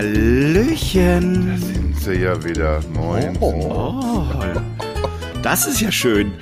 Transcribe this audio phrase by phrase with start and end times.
[0.00, 1.46] Hallöchen.
[1.46, 2.80] Da sind sie ja wieder.
[2.94, 3.36] Moin.
[3.38, 4.24] Oh,
[5.42, 6.32] das ist ja schön.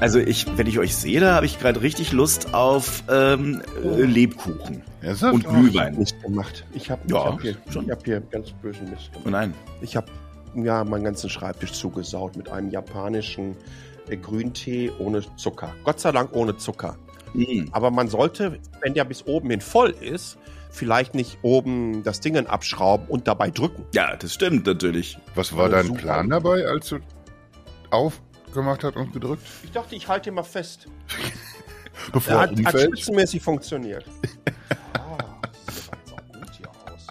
[0.00, 4.00] Also ich, wenn ich euch sehe, da habe ich gerade richtig Lust auf ähm, äh,
[4.00, 5.34] Lebkuchen Ernsthaft?
[5.34, 5.98] und Oh, Glühwein.
[5.98, 6.64] Mist gemacht.
[6.72, 9.30] Ich habe Ja, hab hier, ich hab hier ganz bösen Mist Oh gemacht.
[9.30, 9.54] nein.
[9.82, 10.06] Ich habe
[10.54, 13.54] ja meinen ganzen Schreibtisch zugesaut mit einem japanischen
[14.08, 15.74] äh, Grüntee ohne Zucker.
[15.84, 16.96] Gott sei Dank ohne Zucker.
[17.34, 17.64] Mm.
[17.72, 20.38] Aber man sollte, wenn der bis oben hin voll ist,
[20.72, 23.84] vielleicht nicht oben das Ding abschrauben und dabei drücken.
[23.94, 25.18] Ja, das stimmt natürlich.
[25.34, 26.00] Was war Oh, dein super.
[26.00, 26.98] Plan dabei, als du
[27.90, 29.42] aufgemacht hast und gedrückt?
[29.62, 30.86] Ich dachte, ich halte ihn mal fest.
[32.12, 32.98] Bevor hat, hat umfällt?
[32.98, 34.04] spitzenmäßig funktioniert.
[34.98, 37.06] ah, das sieht auch gut hier aus.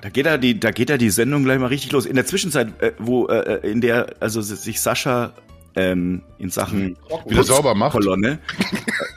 [0.00, 2.06] Da geht ja die, da geht ja die Sendung gleich mal richtig los.
[2.06, 5.32] In der Zwischenzeit, äh, wo äh, in der also sich Sascha
[5.76, 7.92] ähm, in Sachen Wieder sauber macht.
[7.92, 8.38] Kolonne,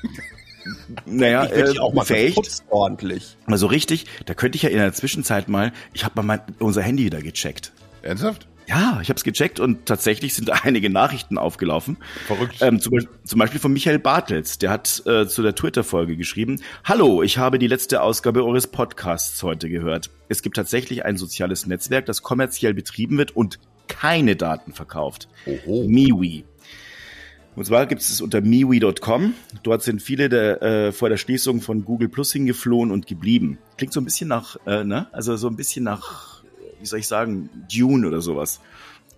[1.07, 3.37] naja, Ich will äh, auch mal geputzt ordentlich.
[3.47, 6.41] Mal so richtig, da könnte ich ja in der Zwischenzeit mal, ich habe mal mein,
[6.59, 7.71] unser Handy wieder gecheckt.
[8.01, 8.47] Ernsthaft?
[8.69, 11.95] Ja, ich habe es gecheckt und tatsächlich sind einige Nachrichten aufgelaufen.
[12.25, 12.57] Verrückt.
[12.61, 16.59] Ähm, zum, Beispiel- zum Beispiel von Michael Bartels, der hat äh, zu der Twitter-Folge geschrieben,
[16.83, 20.09] Hallo, ich habe die letzte Ausgabe eures Podcasts heute gehört.
[20.27, 25.29] Es gibt tatsächlich ein soziales Netzwerk, das kommerziell betrieben wird und keine Daten verkauft.
[25.45, 25.87] Oho.
[25.87, 26.43] MeWe.
[27.57, 29.33] Und zwar gibt es es unter MeWe.com.
[29.63, 33.57] Dort sind viele der, äh, vor der Schließung von Google Plus hingeflohen und geblieben.
[33.77, 35.07] Klingt so ein bisschen nach, äh, ne?
[35.11, 36.43] Also so ein bisschen nach,
[36.79, 38.61] wie soll ich sagen, Dune oder sowas.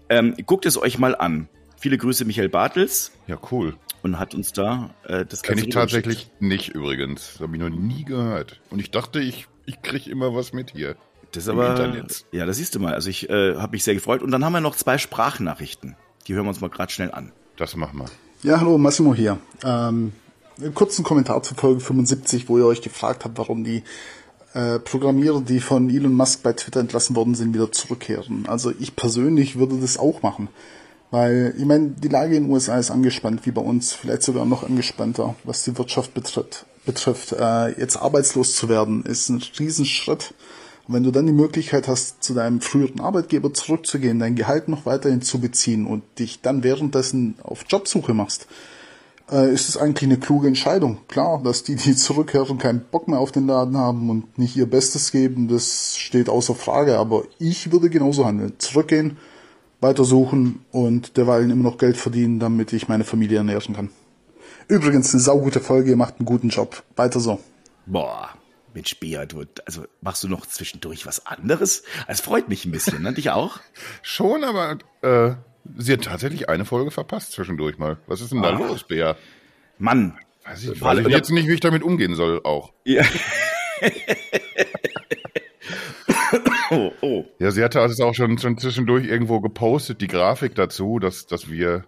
[0.07, 1.49] Ähm, guckt es euch mal an.
[1.77, 3.75] Viele Grüße Michael Bartels Ja, cool.
[4.03, 7.41] und hat uns da äh, das Kenne ich tatsächlich nicht übrigens.
[7.41, 8.61] Habe ich noch nie gehört.
[8.69, 10.95] Und ich dachte, ich, ich kriege immer was mit hier.
[11.33, 12.25] Das aber, Internet.
[12.31, 12.93] ja, das siehst du mal.
[12.93, 14.21] Also ich äh, habe mich sehr gefreut.
[14.21, 15.97] Und dann haben wir noch zwei Sprachnachrichten.
[16.25, 17.33] Die hören wir uns mal gerade schnell an.
[17.57, 18.07] Das mach mal.
[18.41, 19.37] Ja, hallo, Massimo hier.
[19.65, 20.13] Ähm,
[20.57, 23.83] einen kurzen Kommentar zu Folge 75, wo ihr euch gefragt habt, warum die
[24.53, 28.45] äh, Programmierer, die von Elon Musk bei Twitter entlassen worden sind, wieder zurückkehren.
[28.47, 30.47] Also ich persönlich würde das auch machen.
[31.11, 34.45] Weil, ich meine, die Lage in den USA ist angespannt, wie bei uns, vielleicht sogar
[34.45, 36.65] noch angespannter, was die Wirtschaft betrifft.
[36.85, 37.33] betrifft.
[37.33, 40.33] Äh, jetzt arbeitslos zu werden, ist ein Riesenschritt.
[40.89, 44.87] Und wenn du dann die Möglichkeit hast, zu deinem früheren Arbeitgeber zurückzugehen, dein Gehalt noch
[44.87, 48.47] weiterhin zu beziehen und dich dann währenddessen auf Jobsuche machst,
[49.31, 50.97] äh, ist es eigentlich eine kluge Entscheidung.
[51.07, 54.67] Klar, dass die, die zurückkehren, keinen Bock mehr auf den Laden haben und nicht ihr
[54.67, 56.97] Bestes geben, das steht außer Frage.
[56.97, 58.53] Aber ich würde genauso handeln.
[58.57, 59.17] Zurückgehen,
[59.81, 63.89] weitersuchen und derweilen immer noch Geld verdienen, damit ich meine Familie ernähren kann.
[64.67, 66.81] Übrigens, eine saugute Folge, ihr macht einen guten Job.
[66.95, 67.39] Weiter so.
[67.85, 68.29] Boah,
[68.73, 71.83] Mensch, Bea, du, also machst du noch zwischendurch was anderes?
[72.07, 73.13] Es freut mich ein bisschen, ne?
[73.13, 73.59] Dich auch?
[74.01, 75.35] Schon, aber äh,
[75.77, 77.97] sie hat tatsächlich eine Folge verpasst zwischendurch mal.
[78.07, 78.57] Was ist denn da Ah.
[78.59, 79.15] los, Bea?
[79.77, 80.17] Mann.
[80.45, 82.73] Weiß ich, weiß ich jetzt nicht, wie ich damit umgehen soll auch.
[82.85, 83.03] Ja.
[86.71, 87.25] oh, oh.
[87.39, 91.49] Ja, sie hatte also auch schon, schon zwischendurch irgendwo gepostet, die Grafik dazu, dass, dass
[91.49, 91.85] wir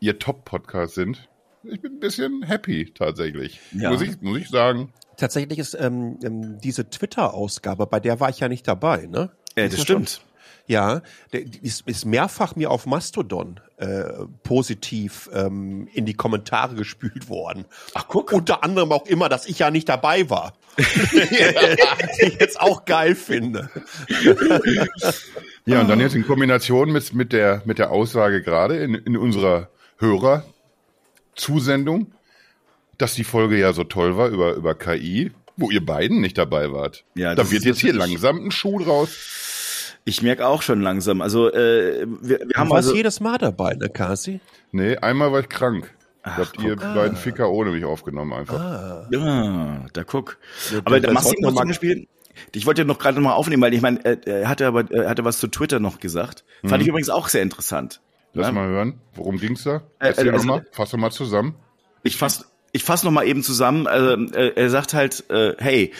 [0.00, 1.28] ihr Top-Podcast sind.
[1.62, 3.60] Ich bin ein bisschen happy tatsächlich.
[3.72, 3.90] Ja.
[3.90, 4.92] Muss, ich, muss ich sagen.
[5.20, 9.28] Tatsächlich ist ähm, ähm, diese Twitter-Ausgabe, bei der war ich ja nicht dabei, ne?
[9.54, 10.22] Äh, das stimmt.
[10.66, 11.02] Ja,
[11.34, 14.04] die ist, ist mehrfach mir auf Mastodon äh,
[14.44, 17.66] positiv ähm, in die Kommentare gespült worden.
[17.92, 18.32] Ach, guck.
[18.32, 20.54] Unter anderem auch immer, dass ich ja nicht dabei war.
[20.78, 20.86] die
[22.20, 23.68] ich jetzt auch geil finde.
[25.66, 29.18] Ja, und dann jetzt in Kombination mit, mit, der, mit der Aussage gerade in, in
[29.18, 32.14] unserer Hörer-Zusendung,
[33.00, 36.72] dass die Folge ja so toll war über, über KI, wo ihr beiden nicht dabei
[36.72, 37.04] wart.
[37.14, 39.96] Ja, da wird jetzt hier langsam ein Schuh draus.
[40.04, 41.20] Ich merke auch schon langsam.
[41.20, 44.40] Also, äh, wir, wir Du haben warst also, jedes Mal dabei, ne, Kasi?
[44.72, 45.94] Nee, einmal war ich krank.
[46.22, 49.06] Ach, Habt ihr beiden Ficker ohne mich aufgenommen einfach.
[49.10, 50.38] Ja, da guck.
[50.70, 52.08] Ja, Aber der zum mal- Beispiel,
[52.54, 54.90] ich wollte ja noch gerade noch mal aufnehmen, weil ich meine, er, er hatte aber
[54.90, 56.44] er hatte was zu Twitter noch gesagt.
[56.64, 58.00] Fand ich übrigens auch sehr interessant.
[58.34, 58.52] Lass Ja.
[58.52, 59.76] mal hören, worum ging's da?
[59.98, 61.54] Äh, Erzähl also- noch mal, mal zusammen.
[62.02, 63.86] Ich fass ich fass noch mal eben zusammen.
[63.86, 65.92] Also, äh, er sagt halt, äh, hey,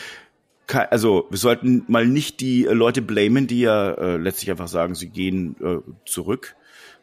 [0.67, 4.95] also wir sollten mal nicht die äh, Leute blamen, die ja äh, letztlich einfach sagen,
[4.95, 6.55] sie gehen äh, zurück,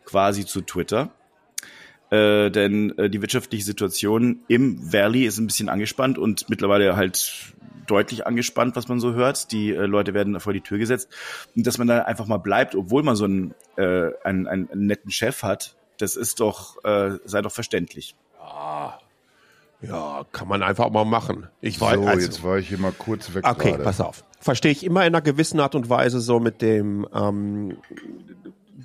[0.04, 1.10] quasi zu Twitter.
[2.10, 7.52] Äh, denn äh, die wirtschaftliche Situation im Valley ist ein bisschen angespannt und mittlerweile halt
[7.86, 9.52] deutlich angespannt, was man so hört.
[9.52, 11.10] Die äh, Leute werden vor die Tür gesetzt.
[11.54, 15.10] Und dass man da einfach mal bleibt, obwohl man so einen, äh, einen, einen netten
[15.10, 18.14] Chef hat, das ist doch, äh, sei doch verständlich.
[18.40, 18.98] Ja,
[20.32, 21.46] kann man einfach mal machen.
[21.60, 23.84] Ich weiß, So, also, jetzt war ich mal kurz weg Okay, gerade.
[23.84, 24.24] pass auf.
[24.40, 27.76] Verstehe ich immer in einer gewissen Art und Weise so mit dem ähm,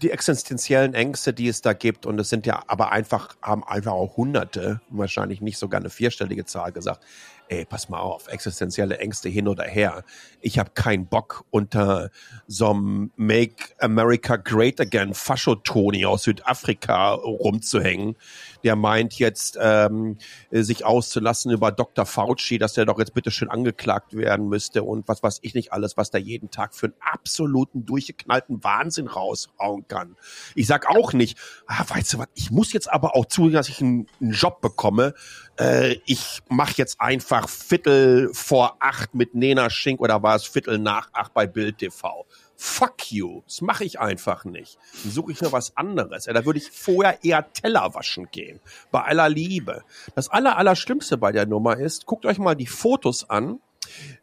[0.03, 2.05] die existenziellen Ängste, die es da gibt.
[2.05, 6.45] Und es sind ja aber einfach, haben einfach auch Hunderte, wahrscheinlich nicht sogar eine vierstellige
[6.45, 7.03] Zahl gesagt,
[7.49, 10.03] ey, pass mal auf, existenzielle Ängste hin oder her.
[10.41, 12.09] Ich habe keinen Bock unter
[12.47, 18.15] so einem Make America Great Again Fascho-Toni aus Südafrika rumzuhängen,
[18.63, 20.17] der meint jetzt ähm,
[20.51, 22.05] sich auszulassen über Dr.
[22.05, 25.73] Fauci, dass der doch jetzt bitte schön angeklagt werden müsste und was weiß ich nicht
[25.73, 30.15] alles, was da jeden Tag für einen absoluten durchgeknallten Wahnsinn raushauen kann.
[30.55, 31.37] Ich sag auch nicht,
[31.67, 34.61] ah, weißt du was, ich muss jetzt aber auch zugeben, dass ich einen, einen Job
[34.61, 35.13] bekomme.
[35.59, 40.79] Äh, ich mache jetzt einfach Viertel vor acht mit Nena Schink oder war es Viertel
[40.79, 42.25] nach acht bei Bild TV
[42.63, 44.77] fuck you, das mache ich einfach nicht.
[45.03, 46.25] Dann suche ich mir was anderes.
[46.25, 48.61] Ja, da würde ich vorher eher Teller waschen gehen.
[48.89, 49.83] Bei aller Liebe.
[50.15, 53.59] Das aller, aller Schlimmste bei der Nummer ist, guckt euch mal die Fotos an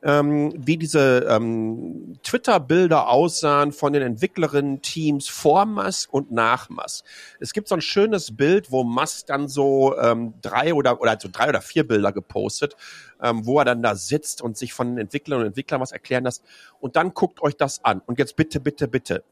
[0.03, 7.05] ähm, wie diese ähm, Twitter-Bilder aussahen von den Entwicklerinnen-Teams vor Musk und nach Musk.
[7.39, 11.29] Es gibt so ein schönes Bild, wo Musk dann so ähm, drei oder oder so
[11.31, 12.77] drei oder vier Bilder gepostet,
[13.23, 16.25] ähm, wo er dann da sitzt und sich von den Entwicklern und Entwicklern was erklären
[16.25, 16.43] lässt.
[16.81, 18.03] Und dann guckt euch das an.
[18.07, 19.25] Und jetzt bitte, bitte, bitte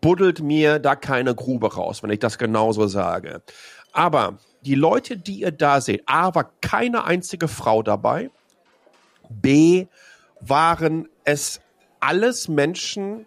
[0.00, 3.42] buddelt mir da keine Grube raus, wenn ich das genauso sage.
[3.92, 8.30] Aber die Leute, die ihr da seht, A, war keine einzige Frau dabei.
[9.40, 9.86] B
[10.40, 11.60] waren es
[12.00, 13.26] alles Menschen,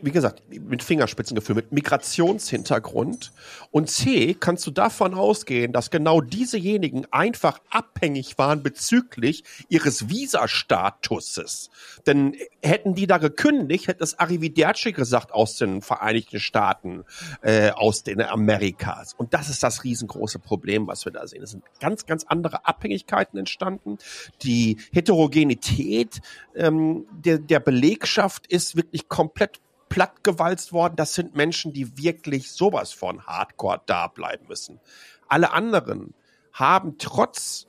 [0.00, 3.32] wie gesagt, mit Fingerspitzengefühl, mit Migrationshintergrund.
[3.70, 11.70] Und C, kannst du davon ausgehen, dass genau diesejenigen einfach abhängig waren bezüglich ihres Visa-Statuses.
[12.06, 17.04] Denn hätten die da gekündigt, hätte es Arrivederci gesagt aus den Vereinigten Staaten,
[17.42, 19.14] äh, aus den Amerikas.
[19.14, 21.42] Und das ist das riesengroße Problem, was wir da sehen.
[21.42, 23.98] Es sind ganz, ganz andere Abhängigkeiten entstanden.
[24.42, 26.20] Die Heterogenität
[26.54, 30.96] ähm, der, der Belegschaft ist wirklich komplett plattgewalzt worden.
[30.96, 34.80] Das sind Menschen, die wirklich sowas von Hardcore da bleiben müssen.
[35.28, 36.14] Alle anderen
[36.52, 37.66] haben trotz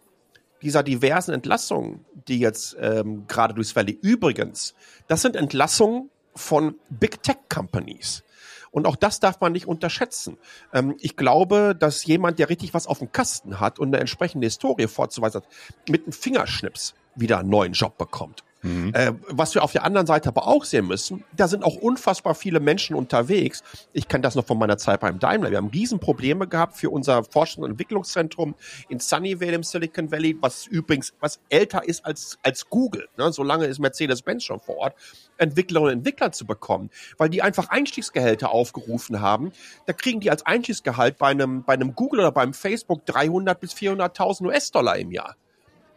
[0.62, 4.74] dieser diversen Entlassungen, die jetzt ähm, gerade durchs Valley übrigens,
[5.08, 8.24] das sind Entlassungen von Big Tech Companies.
[8.72, 10.38] Und auch das darf man nicht unterschätzen.
[10.74, 14.46] Ähm, ich glaube, dass jemand, der richtig was auf dem Kasten hat und eine entsprechende
[14.46, 15.50] Historie vorzuweisen hat,
[15.90, 18.44] mit einem Fingerschnips wieder einen neuen Job bekommt.
[18.62, 18.94] Mhm.
[18.94, 22.36] Äh, was wir auf der anderen Seite aber auch sehen müssen, da sind auch unfassbar
[22.36, 23.64] viele Menschen unterwegs.
[23.94, 25.52] Ich kenne das noch von meiner Zeit beim Daimler.
[25.52, 28.56] Wir haben Riesenprobleme gehabt für unser Forschungs- und Entwicklungszentrum
[28.90, 33.08] in Sunnyvale im Silicon Valley, was übrigens was älter ist als, als Google.
[33.18, 33.32] Ne?
[33.32, 34.96] So lange ist Mercedes-Benz schon vor Ort.
[35.38, 39.52] Entwicklerinnen und Entwickler zu bekommen, weil die einfach Einstiegsgehälter aufgerufen haben.
[39.86, 43.74] Da kriegen die als Einstiegsgehalt bei einem, bei einem Google oder beim Facebook 300 bis
[43.74, 45.36] 400.000 US-Dollar im Jahr.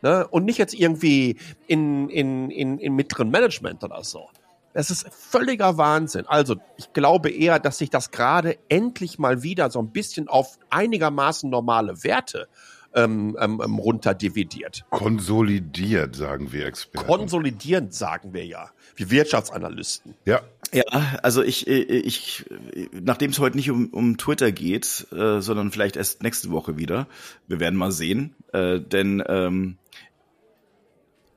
[0.02, 0.26] Ne?
[0.28, 4.28] Und nicht jetzt irgendwie in, in, in, in mittleren Management oder so.
[4.74, 6.26] Das ist völliger Wahnsinn.
[6.26, 10.58] Also ich glaube eher, dass sich das gerade endlich mal wieder so ein bisschen auf
[10.70, 12.48] einigermaßen normale Werte
[12.94, 14.84] ähm, ähm, ähm runterdividiert.
[14.90, 17.06] Konsolidiert, sagen wir Experten.
[17.06, 18.70] Konsolidierend, sagen wir ja.
[18.96, 20.14] Wie Wirtschaftsanalysten.
[20.24, 20.42] Ja.
[20.74, 20.84] Ja,
[21.22, 22.46] also ich, ich,
[22.92, 27.08] nachdem es heute nicht um, um Twitter geht, äh, sondern vielleicht erst nächste Woche wieder,
[27.46, 29.76] wir werden mal sehen, äh, denn ähm,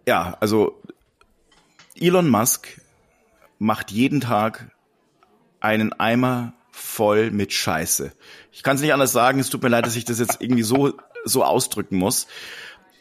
[0.08, 0.82] ja, also
[2.00, 2.80] Elon Musk
[3.60, 4.72] macht jeden Tag
[5.60, 8.12] einen Eimer voll mit Scheiße.
[8.52, 10.64] Ich kann es nicht anders sagen, es tut mir leid, dass ich das jetzt irgendwie
[10.64, 10.94] so
[11.26, 12.28] so ausdrücken muss.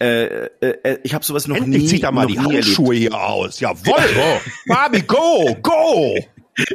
[0.00, 1.88] Äh, äh, äh ich habe sowas noch Endlich nie.
[1.88, 3.60] Zieht da mal die Handschuhe hier aus.
[3.60, 4.40] Jawoll, oh.
[4.66, 6.18] Barbie, go, go.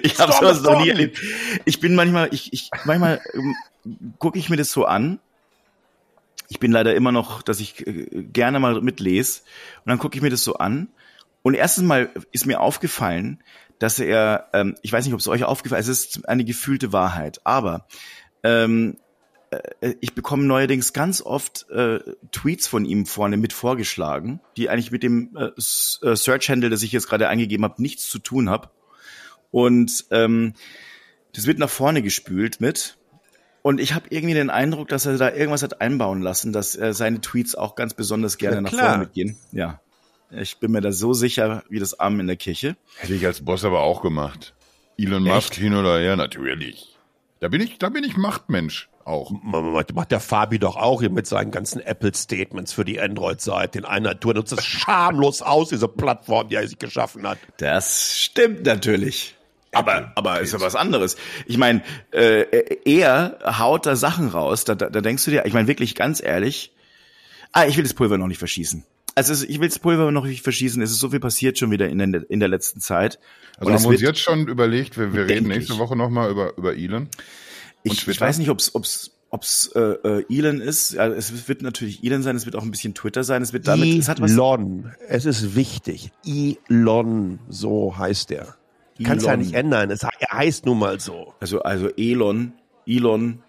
[0.03, 1.22] Ich habe sowas noch nie erlebt.
[1.63, 3.56] Ich bin manchmal, ich, ich manchmal ähm,
[4.18, 5.20] gucke ich mir das so an
[6.50, 9.41] ich bin leider immer noch, dass ich äh, gerne mal mitlese.
[9.86, 10.89] Und dann gucke ich mir das so an.
[11.41, 13.41] Und erstens mal ist mir aufgefallen,
[13.77, 16.91] dass er, ähm, ich weiß nicht, ob es euch aufgefallen ist, es ist eine gefühlte
[16.91, 17.88] Wahrheit, aber
[18.44, 19.09] ähm, äh,
[20.00, 22.00] ich bekomme neuerdings ganz oft äh,
[22.32, 26.91] Tweets von ihm vorne mit vorgeschlagen, die eigentlich mit dem äh, äh Search-Handle, das ich
[26.91, 28.70] jetzt gerade eingegeben habe, nichts zu tun haben.
[29.51, 30.53] Und ähm,
[31.34, 32.98] das wird nach vorne gespült mit.
[33.62, 36.94] Und ich habe irgendwie den Eindruck, dass er da irgendwas hat einbauen lassen, dass äh,
[36.94, 39.38] seine Tweets auch ganz besonders gerne ja, nach vorne mitgehen.
[39.51, 39.82] Ja.
[40.32, 42.77] Ich bin mir da so sicher wie das Arm in der Kirche.
[42.98, 44.53] Hätte ich als Boss aber auch gemacht.
[44.98, 45.36] Elon Echt?
[45.36, 46.96] Musk hin oder her, natürlich.
[47.39, 49.32] Da bin ich, da bin ich Machtmensch auch.
[49.42, 54.20] Macht der Fabi doch auch hier mit seinen ganzen Apple-Statements für die Android-Seite in einer
[54.20, 54.36] Tour.
[54.36, 57.39] Nutzt das schamlos aus, diese Plattform, die er sich geschaffen hat.
[57.58, 59.36] Das stimmt natürlich.
[59.72, 61.16] Aber, aber ist ja was anderes.
[61.46, 62.46] Ich meine, äh,
[62.86, 66.24] er haut da Sachen raus, da, da, da denkst du dir, ich meine wirklich ganz
[66.24, 66.74] ehrlich,
[67.51, 68.84] ah, ich will das Pulver noch nicht verschießen.
[69.16, 71.88] Also ich will das Pulver noch nicht verschießen, es ist so viel passiert schon wieder
[71.89, 73.20] in der, in der letzten Zeit.
[73.58, 76.75] Also haben wir uns jetzt schon überlegt, wir, wir reden nächste Woche nochmal über, über
[76.75, 77.10] Elon.
[77.84, 80.94] Ich, ich weiß nicht, ob's, ob's ob's äh, äh, Elon ist.
[80.94, 83.68] Ja, es wird natürlich Elon sein, es wird auch ein bisschen Twitter sein, es wird
[83.68, 84.32] damit, es hat was.
[84.32, 86.12] Elon, es ist wichtig.
[86.26, 88.56] Elon, so heißt er.
[89.04, 89.46] Kannst ja Elon.
[89.46, 91.34] nicht ändern, es, er heißt nun mal so.
[91.40, 92.54] Also, also Elon,
[92.86, 93.42] Elon,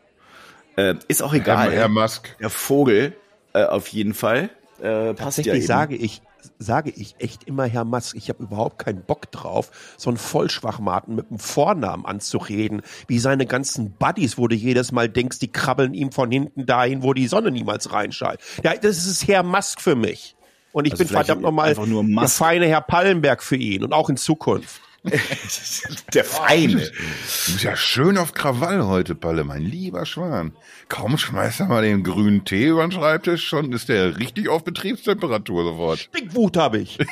[0.77, 1.71] äh, ist auch egal.
[1.71, 2.37] Herr, Herr Musk.
[2.39, 3.17] Der Vogel,
[3.53, 4.51] äh, auf jeden Fall.
[4.81, 5.67] Äh, passt ja Tatsächlich eben.
[5.67, 6.23] sage ich,
[6.59, 11.15] sage ich echt immer, Herr Musk, ich habe überhaupt keinen Bock drauf, so einen Vollschwachmaten
[11.15, 15.95] mit einem Vornamen anzureden, wie seine ganzen Buddies, wo du jedes Mal denkst, die krabbeln
[15.95, 18.41] ihm von hinten dahin, wo die Sonne niemals reinscheint.
[18.63, 20.37] Ja, das ist Herr Musk für mich.
[20.73, 24.17] Und ich Also bin verdammt nochmal der feine Herr Pallenberg für ihn und auch in
[24.17, 24.81] Zukunft.
[26.15, 26.75] Der Feine.
[26.75, 30.53] Du bist ja schön auf Krawall heute, Palle, mein lieber Schwan.
[30.89, 34.63] Kaum schmeißt er mal den grünen Tee über den Schreibtisch, schon ist der richtig auf
[34.65, 35.99] Betriebstemperatur sofort.
[36.01, 36.99] Stinkwut habe ich.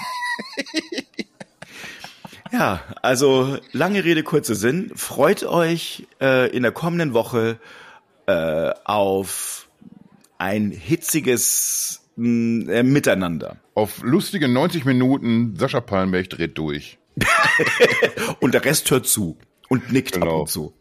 [2.50, 4.90] Ja, also lange Rede, kurzer Sinn.
[4.94, 7.58] Freut euch äh, in der kommenden Woche
[8.26, 9.68] äh, auf
[10.38, 13.56] ein hitziges äh, Miteinander.
[13.74, 16.97] Auf lustige 90 Minuten, Sascha Pallenberg dreht durch.
[18.40, 19.36] Und der Rest hört zu
[19.68, 20.40] und nickt ab Genau.
[20.40, 20.72] und zu.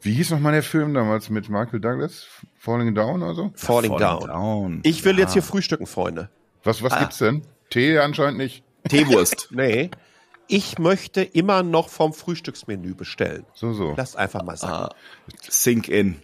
[0.00, 2.26] Wie hieß nochmal der Film damals mit Michael Douglas?
[2.56, 3.50] Falling Down oder so?
[3.54, 4.28] Falling, Falling down.
[4.28, 4.80] down.
[4.84, 6.30] Ich will jetzt hier frühstücken, Freunde.
[6.64, 7.42] Was, was gibt's denn?
[7.70, 8.62] Tee anscheinend nicht.
[8.88, 9.48] Teewurst.
[9.52, 9.90] Nee.
[10.50, 13.44] Ich möchte immer noch vom Frühstücksmenü bestellen.
[13.52, 13.92] So, so.
[13.98, 14.94] Lass einfach mal sagen.
[15.46, 16.22] Sink in.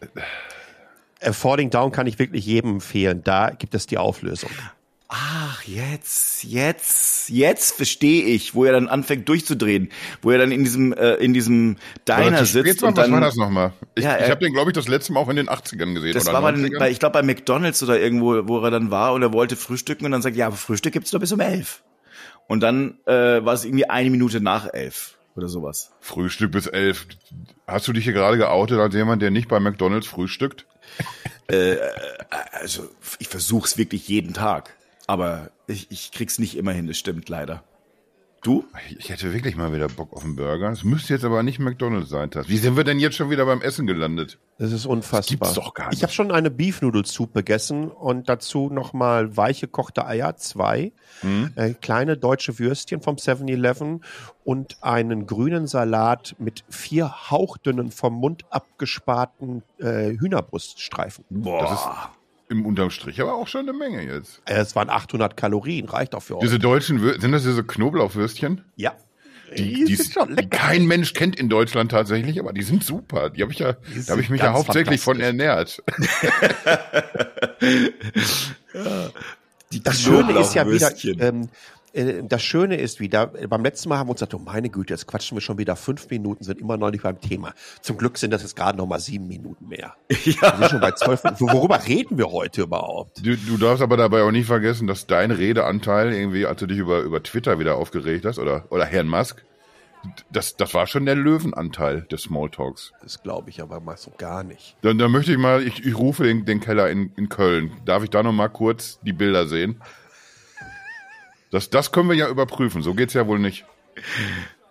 [1.20, 3.22] Äh, Falling Down kann ich wirklich jedem empfehlen.
[3.22, 4.48] Da gibt es die Auflösung.
[5.16, 9.90] Ach, jetzt, jetzt, jetzt verstehe ich, wo er dann anfängt durchzudrehen,
[10.22, 11.76] wo er dann in diesem, äh, in diesem
[12.08, 13.12] Diner Relativ sitzt war, und was dann.
[13.12, 13.72] war das nochmal?
[13.94, 15.94] Ich, Ja, ich äh, habe den, glaube ich, das letzte Mal auch in den 80ern
[15.94, 16.14] gesehen.
[16.14, 16.78] Das oder war bei, den, 90ern.
[16.80, 20.04] bei, ich glaube, bei McDonalds oder irgendwo, wo er dann war und er wollte frühstücken
[20.04, 21.84] und dann sagt, ja, aber Frühstück gibt's doch bis um elf.
[22.48, 25.92] Und dann äh, war es irgendwie eine Minute nach elf oder sowas.
[26.00, 27.06] Frühstück bis elf.
[27.68, 30.66] Hast du dich hier gerade geoutet als jemand, der nicht bei McDonalds frühstückt?
[31.46, 34.74] Also ich versuch's wirklich jeden Tag,
[35.06, 37.62] aber ich, ich krieg's nicht immer hin, das stimmt leider.
[38.42, 38.62] Du?
[38.98, 40.70] Ich hätte wirklich mal wieder Bock auf einen Burger.
[40.70, 42.28] Es müsste jetzt aber nicht McDonalds sein.
[42.28, 42.46] Das.
[42.46, 44.38] Wie sind wir denn jetzt schon wieder beim Essen gelandet?
[44.58, 45.20] Das ist unfassbar.
[45.22, 46.14] Das gibt's doch gar Ich habe nicht.
[46.14, 50.92] schon eine Beefnudelsuppe gegessen und dazu nochmal weiche kochte Eier, zwei,
[51.22, 51.52] Hm?
[51.54, 54.04] äh, kleine deutsche Würstchen vom 7-Eleven
[54.44, 61.24] und einen grünen Salat mit vier hauchdünnen vom Mund abgesparten äh, Hühnerbruststreifen.
[61.30, 62.10] Boah.
[62.48, 64.42] Im unterm Strich aber auch schon eine Menge jetzt.
[64.44, 66.42] Äh, Es waren 800 Kalorien, reicht auch für euch.
[66.42, 68.62] Diese deutschen, Wür sind das diese Knoblauchwürstchen?
[68.76, 68.92] ja.
[69.56, 70.56] Die, die, sind schon die lecker.
[70.58, 73.30] kein Mensch kennt in Deutschland tatsächlich, aber die sind super.
[73.30, 73.74] Die habe ich ja,
[74.06, 75.80] da habe ich mich ja hauptsächlich von ernährt.
[79.72, 81.48] Die Das Schöne ist ja wieder, ähm,
[81.94, 84.68] äh, das Schöne ist wieder, äh, beim letzten Mal haben wir uns gesagt, oh meine
[84.68, 87.54] Güte, jetzt quatschen wir schon wieder fünf Minuten, sind immer noch nicht beim Thema.
[87.80, 89.94] Zum Glück sind das jetzt gerade noch mal sieben Minuten mehr.
[90.08, 91.52] Wir sind schon bei zwölf Minuten.
[91.52, 93.24] Worüber reden wir heute überhaupt?
[93.24, 96.78] Du, du darfst aber dabei auch nicht vergessen, dass dein Redeanteil irgendwie, als du dich
[96.78, 99.44] über, über Twitter wieder aufgeregt hast, oder, oder Herrn Musk,
[100.30, 102.92] das, das war schon der Löwenanteil des Smalltalks.
[103.02, 104.76] Das glaube ich aber mal so gar nicht.
[104.82, 107.72] Dann, dann möchte ich mal, ich, ich rufe den, den Keller in, in Köln.
[107.84, 109.80] Darf ich da noch mal kurz die Bilder sehen?
[111.54, 112.82] Das, das können wir ja überprüfen.
[112.82, 113.64] So geht's ja wohl nicht.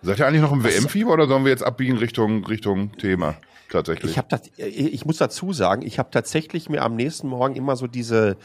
[0.02, 3.36] Seid ihr eigentlich noch im WM-Fieber oder sollen wir jetzt abbiegen Richtung, Richtung Thema?
[3.70, 4.18] Tatsächlich.
[4.18, 7.76] Ich das, äh, ich muss dazu sagen, ich habe tatsächlich mir am nächsten Morgen immer
[7.76, 8.36] so diese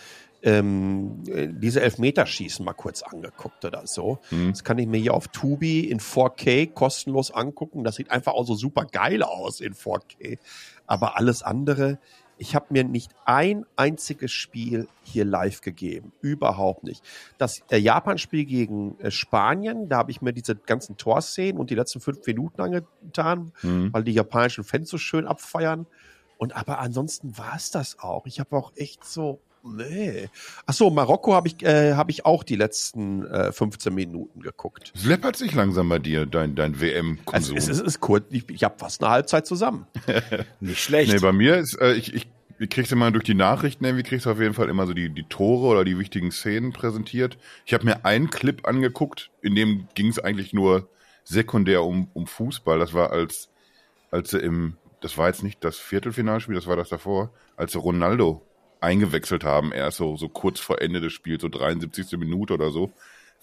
[0.42, 4.20] ähm, äh, diese Elfmeterschießen mal kurz angeguckt oder so.
[4.32, 7.84] Das kann ich mir hier auf Tubi in 4K kostenlos angucken.
[7.84, 10.40] Das sieht einfach auch so super geil aus in 4K.
[10.88, 12.00] Aber alles andere,
[12.40, 16.14] ich habe mir nicht ein einziges Spiel hier live gegeben.
[16.22, 17.04] Überhaupt nicht.
[17.38, 21.76] Das äh, Japan-Spiel gegen äh, Spanien, da habe ich mir diese ganzen Torszenen und die
[21.76, 23.52] letzten fünf Minuten angetan,
[23.92, 25.86] weil die japanischen Fans so schön abfeiern.
[26.38, 28.26] Und aber ansonsten war es das auch.
[28.26, 30.30] Ich habe auch echt so, nee.
[30.66, 34.92] Ach so, Marokko habe ich, äh, hab ich auch die letzten äh, 15 Minuten geguckt.
[34.96, 37.58] Es läppert sich langsam bei dir, dein, dein Also WM-Konsum.
[37.58, 39.88] es, ist- es ist kurz, ich, ich habe fast eine Halbzeit zusammen.
[40.60, 41.12] Nicht schlecht.
[41.14, 42.28] Nee, bei mir ist, äh, ich, ich,
[42.60, 45.10] ich krieg's immer durch die Nachrichten, irgendwie kriegst du auf jeden Fall immer so die,
[45.10, 47.38] die Tore oder die wichtigen Szenen präsentiert.
[47.66, 50.90] Ich habe mir einen Clip angeguckt, in dem ging's eigentlich nur
[51.24, 52.80] sekundär um, um Fußball.
[52.80, 53.50] Das war als,
[54.12, 57.78] als sie im, das war jetzt nicht das Viertelfinalspiel, das war das davor, als sie
[57.80, 58.46] Ronaldo
[58.82, 62.18] eingewechselt haben, erst so, so kurz vor Ende des Spiels, so 73.
[62.18, 62.92] Minute oder so,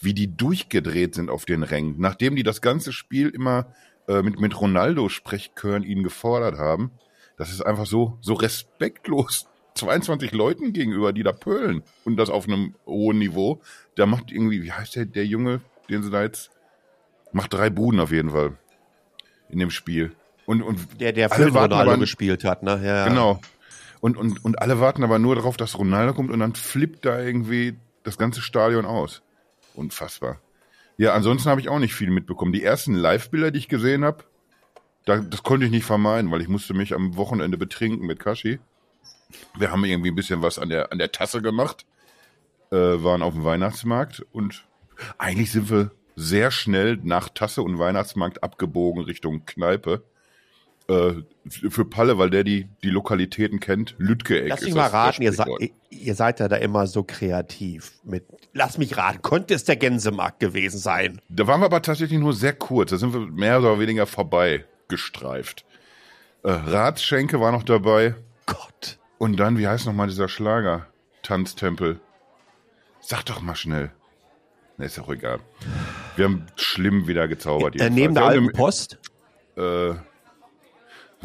[0.01, 3.67] wie die durchgedreht sind auf den Rängen, nachdem die das ganze Spiel immer
[4.09, 6.91] äh, mit, mit Ronaldo-Sprechchören ihnen gefordert haben.
[7.39, 12.47] Das ist einfach so, so respektlos 22 Leuten gegenüber, die da pölen und das auf
[12.49, 13.61] einem hohen Niveau.
[13.95, 16.51] Da macht irgendwie, wie heißt der, der Junge, den sie da jetzt,
[17.33, 18.57] macht drei Buden auf jeden Fall
[19.51, 20.13] in dem Spiel.
[20.47, 22.81] Und, und Der, der warten Ronaldo aber- gespielt hat, ne?
[22.83, 23.07] Ja.
[23.09, 23.41] Genau.
[24.01, 27.21] Und, und, und alle warten aber nur darauf, dass Ronaldo kommt und dann flippt da
[27.21, 29.23] irgendwie das ganze Stadion aus.
[29.75, 30.41] Unfassbar.
[30.97, 32.53] Ja, ansonsten habe ich auch nicht viel mitbekommen.
[32.53, 34.25] Die ersten Live-Bilder, die ich gesehen habe,
[35.05, 38.59] da, das konnte ich nicht vermeiden, weil ich musste mich am Wochenende betrinken mit Kashi.
[39.57, 41.85] Wir haben irgendwie ein bisschen was an der, an der Tasse gemacht,
[42.71, 44.67] äh, waren auf dem Weihnachtsmarkt und
[45.19, 50.03] eigentlich sind wir sehr schnell nach Tasse und Weihnachtsmarkt abgebogen Richtung Kneipe.
[50.89, 51.15] Äh,
[51.49, 54.49] für Palle, weil der die, die Lokalitäten kennt, Lütke-Eck.
[54.49, 55.45] Lass mich mal raten, ihr, se
[55.91, 58.25] ihr seid ja da immer so kreativ mit.
[58.53, 61.21] Lass mich raten, könnte es der Gänsemarkt gewesen sein?
[61.29, 62.91] Da waren wir aber tatsächlich nur sehr kurz.
[62.91, 65.65] Da sind wir mehr oder weniger vorbei gestreift.
[66.43, 68.15] Äh, Ratschenke war noch dabei.
[68.47, 68.99] Gott.
[69.19, 70.87] Und dann, wie heißt nochmal dieser Schlager?
[71.23, 72.01] Tanztempel.
[73.01, 73.91] Sag doch mal schnell.
[74.79, 75.41] Ne, ist auch egal.
[76.17, 77.81] Wir haben schlimm wieder gezaubert.
[77.81, 78.99] Äh, neben der alten Post?
[79.57, 79.95] Äh,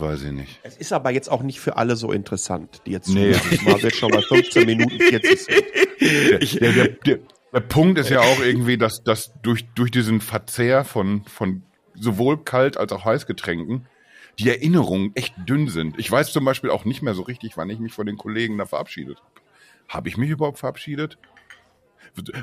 [0.01, 0.59] weiß ich nicht.
[0.63, 3.35] Es ist aber jetzt auch nicht für alle so interessant, die jetzt Nee.
[3.63, 6.61] mal wird schon bei 15 Minuten 40 sind.
[6.61, 7.19] Der, der, der,
[7.53, 12.43] der Punkt ist ja auch irgendwie, dass, dass durch, durch diesen Verzehr von, von sowohl
[12.43, 13.85] Kalt- als auch Heißgetränken
[14.39, 15.99] die Erinnerungen echt dünn sind.
[15.99, 18.57] Ich weiß zum Beispiel auch nicht mehr so richtig, wann ich mich von den Kollegen
[18.57, 19.27] da verabschiedet habe.
[19.89, 21.17] Habe ich mich überhaupt verabschiedet?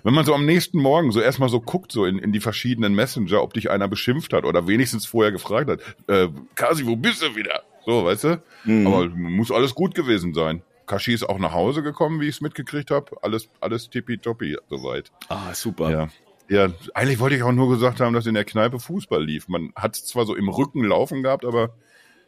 [0.03, 2.95] Wenn man so am nächsten Morgen so erstmal so guckt, so in, in die verschiedenen
[2.95, 7.23] Messenger, ob dich einer beschimpft hat oder wenigstens vorher gefragt hat, äh, Kasi, wo bist
[7.23, 7.63] du wieder?
[7.87, 8.43] So, weißt du?
[8.87, 10.63] Aber muss alles gut gewesen sein.
[10.87, 13.17] Kashi ist auch nach Hause gekommen, wie ich es mitgekriegt habe.
[13.23, 15.13] Alles, alles tippitoppi soweit.
[15.29, 15.91] Ah, super.
[15.91, 16.09] Ja.
[16.51, 19.49] Ja, eigentlich wollte ich auch nur gesagt haben, dass in der Kneipe Fußball lief.
[19.49, 21.75] Man hat es zwar so im Rücken laufen gehabt, aber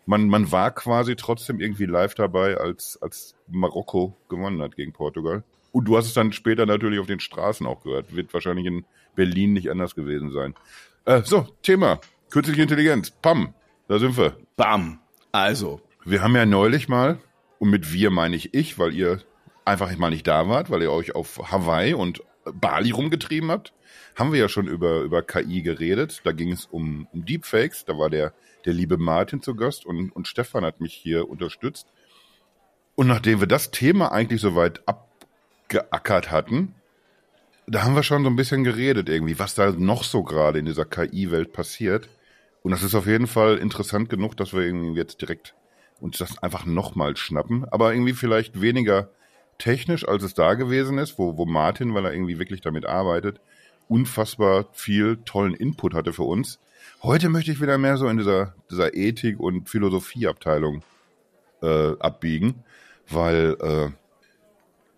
[0.04, 5.42] man, man war quasi trotzdem irgendwie live dabei, als, als Marokko gewonnen hat gegen Portugal.
[5.72, 8.14] Und du hast es dann später natürlich auf den Straßen auch gehört.
[8.14, 8.84] Wird wahrscheinlich in
[9.14, 10.54] Berlin nicht anders gewesen sein.
[11.04, 12.00] Äh, so, Thema.
[12.30, 13.10] Künstliche Intelligenz.
[13.10, 13.54] Pam.
[13.88, 14.36] Da sind wir.
[14.56, 15.00] Bam.
[15.32, 17.18] Also, Wir haben ja neulich mal,
[17.58, 19.20] und mit wir meine ich ich, weil ihr
[19.64, 23.74] einfach mal nicht da wart, weil ihr euch auf Hawaii und Bali rumgetrieben habt,
[24.16, 26.22] haben wir ja schon über, über KI geredet.
[26.24, 27.84] Da ging es um, um Deepfakes.
[27.84, 28.32] Da war der,
[28.64, 31.86] der liebe Martin zu Gast und, und Stefan hat mich hier unterstützt.
[32.94, 34.82] Und nachdem wir das Thema eigentlich soweit
[35.70, 36.74] abgeackert hatten,
[37.66, 40.66] da haben wir schon so ein bisschen geredet irgendwie, was da noch so gerade in
[40.66, 42.08] dieser KI-Welt passiert.
[42.62, 45.54] Und das ist auf jeden Fall interessant genug, dass wir irgendwie jetzt direkt
[46.00, 47.64] uns das einfach nochmal schnappen.
[47.70, 49.10] Aber irgendwie vielleicht weniger
[49.58, 53.40] technisch, als es da gewesen ist, wo, wo Martin, weil er irgendwie wirklich damit arbeitet,
[53.88, 56.58] unfassbar viel tollen Input hatte für uns.
[57.02, 60.82] Heute möchte ich wieder mehr so in dieser, dieser Ethik- und Philosophieabteilung
[61.62, 62.64] äh, abbiegen,
[63.08, 63.90] weil äh,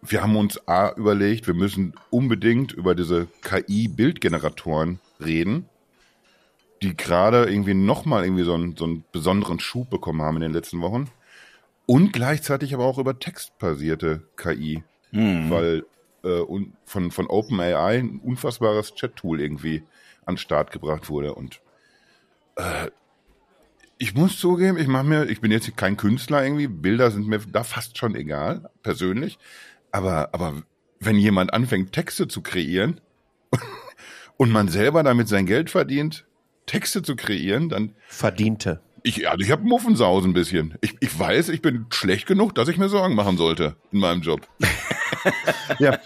[0.03, 5.69] wir haben uns A überlegt, wir müssen unbedingt über diese KI-Bildgeneratoren reden,
[6.83, 10.53] die gerade irgendwie nochmal irgendwie so einen, so einen besonderen Schub bekommen haben in den
[10.53, 11.09] letzten Wochen.
[11.87, 14.83] Und gleichzeitig aber auch über textbasierte KI,
[15.51, 15.85] weil
[16.25, 16.43] äh,
[16.85, 19.83] von, von OpenAI ein unfassbares Chat-Tool irgendwie
[20.25, 21.35] an den Start gebracht wurde.
[21.35, 21.61] Und
[22.57, 22.91] äh,
[23.99, 27.39] ich muss zugeben, ich mache mir, ich bin jetzt kein Künstler irgendwie, Bilder sind mir
[27.39, 29.39] da fast schon egal, persönlich.
[29.93, 30.63] Aber, aber
[30.99, 33.01] wenn jemand anfängt, Texte zu kreieren
[34.37, 36.25] und man selber damit sein Geld verdient,
[36.67, 38.81] Texte zu kreieren, dann Verdiente.
[39.03, 40.77] ich, also ich habe Muffensausen ein bisschen.
[40.81, 44.23] Ich, ich weiß, ich bin schlecht genug, dass ich mir Sorgen machen sollte in meinem
[44.23, 44.49] Job.
[45.79, 45.99] ja.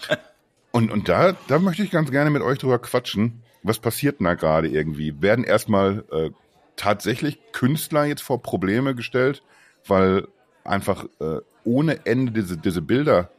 [0.71, 3.43] Und, und da, da möchte ich ganz gerne mit euch drüber quatschen.
[3.63, 5.21] Was passiert denn da gerade irgendwie?
[5.21, 6.29] Werden erstmal äh,
[6.75, 9.43] tatsächlich Künstler jetzt vor Probleme gestellt,
[9.85, 10.27] weil
[10.63, 13.31] einfach äh, ohne Ende diese, diese Bilder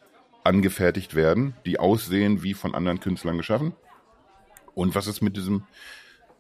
[0.49, 3.75] angefertigt werden, die aussehen wie von anderen Künstlern geschaffen?
[4.75, 5.65] Und was ist mit diesem,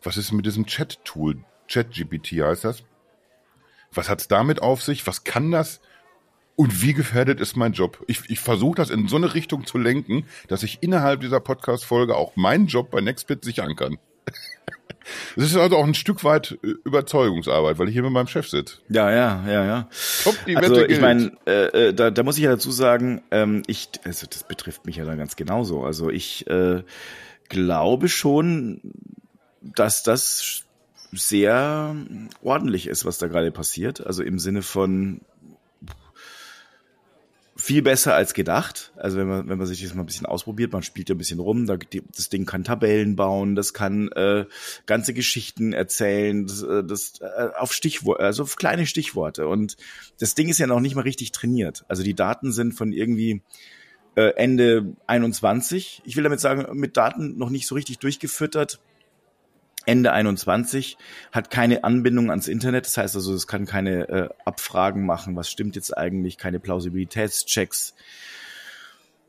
[0.02, 1.44] was ist mit diesem Chat-Tool?
[1.68, 2.84] ChatGPT heißt das.
[3.92, 5.06] Was hat's damit auf sich?
[5.06, 5.80] Was kann das?
[6.56, 8.02] Und wie gefährdet ist mein Job?
[8.06, 12.16] Ich, ich versuche das in so eine Richtung zu lenken, dass ich innerhalb dieser Podcast-Folge
[12.16, 13.98] auch meinen Job bei Nextbit sichern kann.
[15.36, 18.48] Das ist also auch ein Stück weit äh, Überzeugungsarbeit, weil ich hier mit meinem Chef
[18.48, 18.78] sitze.
[18.88, 19.88] ja, ja, ja, ja.
[20.24, 23.22] Top, die Also Wette ich meine, äh, äh, da, da muss ich ja dazu sagen,
[23.30, 25.82] ähm, ich, also das betrifft mich ja dann ganz genauso.
[25.84, 26.82] Also ich äh,
[27.48, 28.80] glaube schon,
[29.60, 30.64] dass das
[31.12, 31.96] sehr
[32.42, 34.06] ordentlich ist, was da gerade passiert.
[34.06, 35.20] Also im Sinne von
[37.68, 38.94] viel besser als gedacht.
[38.96, 41.18] Also wenn man, wenn man sich das mal ein bisschen ausprobiert, man spielt ja ein
[41.18, 44.46] bisschen rum, da, das Ding kann Tabellen bauen, das kann äh,
[44.86, 49.46] ganze Geschichten erzählen, das, äh, das äh, auf Stichworte, also auf kleine Stichworte.
[49.48, 49.76] Und
[50.18, 51.84] das Ding ist ja noch nicht mal richtig trainiert.
[51.88, 53.42] Also die Daten sind von irgendwie
[54.14, 56.00] äh, Ende 21.
[56.06, 58.80] Ich will damit sagen, mit Daten noch nicht so richtig durchgefüttert.
[59.88, 60.96] Ende 21,
[61.32, 62.86] hat keine Anbindung ans Internet.
[62.86, 67.94] Das heißt also, es kann keine äh, Abfragen machen, was stimmt jetzt eigentlich, keine Plausibilitätschecks.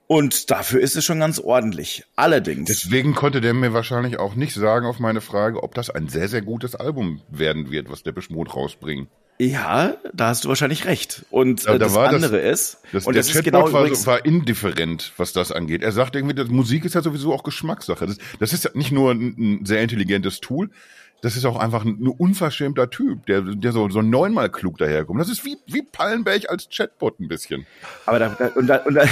[0.05, 2.03] Und dafür ist es schon ganz ordentlich.
[2.15, 2.67] Allerdings.
[2.67, 6.27] Deswegen konnte der mir wahrscheinlich auch nicht sagen auf meine Frage, ob das ein sehr,
[6.27, 9.07] sehr gutes Album werden wird, was der Mode rausbringt.
[9.41, 11.25] Ja, da hast du wahrscheinlich recht.
[11.29, 13.71] Und äh, da das war das- andere ist, Das, und der das ist Chatbot genau
[13.71, 15.81] war, übrigens, war indifferent, was das angeht.
[15.81, 18.05] Er sagt irgendwie, das Musik ist ja sowieso auch Geschmackssache.
[18.05, 20.69] Das, das ist ja nicht nur ein, ein sehr intelligentes Tool,
[21.21, 25.19] das ist auch einfach ein, ein unverschämter Typ, der, der so, so neunmal klug daherkommt.
[25.19, 27.65] Das ist wie, wie Pallenberg als Chatbot ein bisschen.
[28.05, 29.03] aber da, da, und da, und da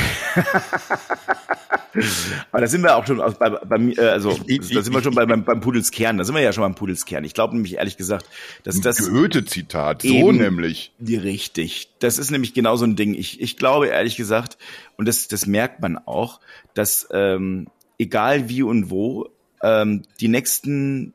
[2.51, 5.15] aber da sind wir auch schon bei, bei mir, äh, also da sind wir schon
[5.15, 7.23] bei, beim, beim Pudelskern, da sind wir ja schon beim Pudelskern.
[7.23, 8.25] Ich glaube nämlich ehrlich gesagt,
[8.63, 10.91] dass das Goethe-Zitat, so nämlich.
[10.99, 11.89] Die richtig.
[11.99, 13.13] Das ist nämlich genau so ein Ding.
[13.13, 14.57] Ich, ich glaube ehrlich gesagt,
[14.97, 16.39] und das, das merkt man auch,
[16.73, 19.29] dass ähm, egal wie und wo,
[19.61, 21.13] ähm, die nächsten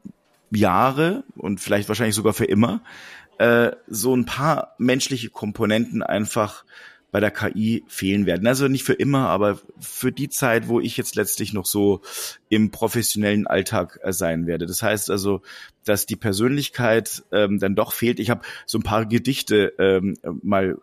[0.51, 2.83] Jahre und vielleicht wahrscheinlich sogar für immer,
[3.39, 6.65] äh, so ein paar menschliche Komponenten einfach
[7.13, 8.47] bei der KI fehlen werden.
[8.49, 12.01] Also nicht für immer, aber für die Zeit, wo ich jetzt letztlich noch so
[12.49, 14.67] im professionellen Alltag äh, sein werde.
[14.67, 15.43] Das heißt also,
[15.85, 18.19] dass die Persönlichkeit ähm, dann doch fehlt.
[18.19, 20.79] Ich habe so ein paar Gedichte ähm, mal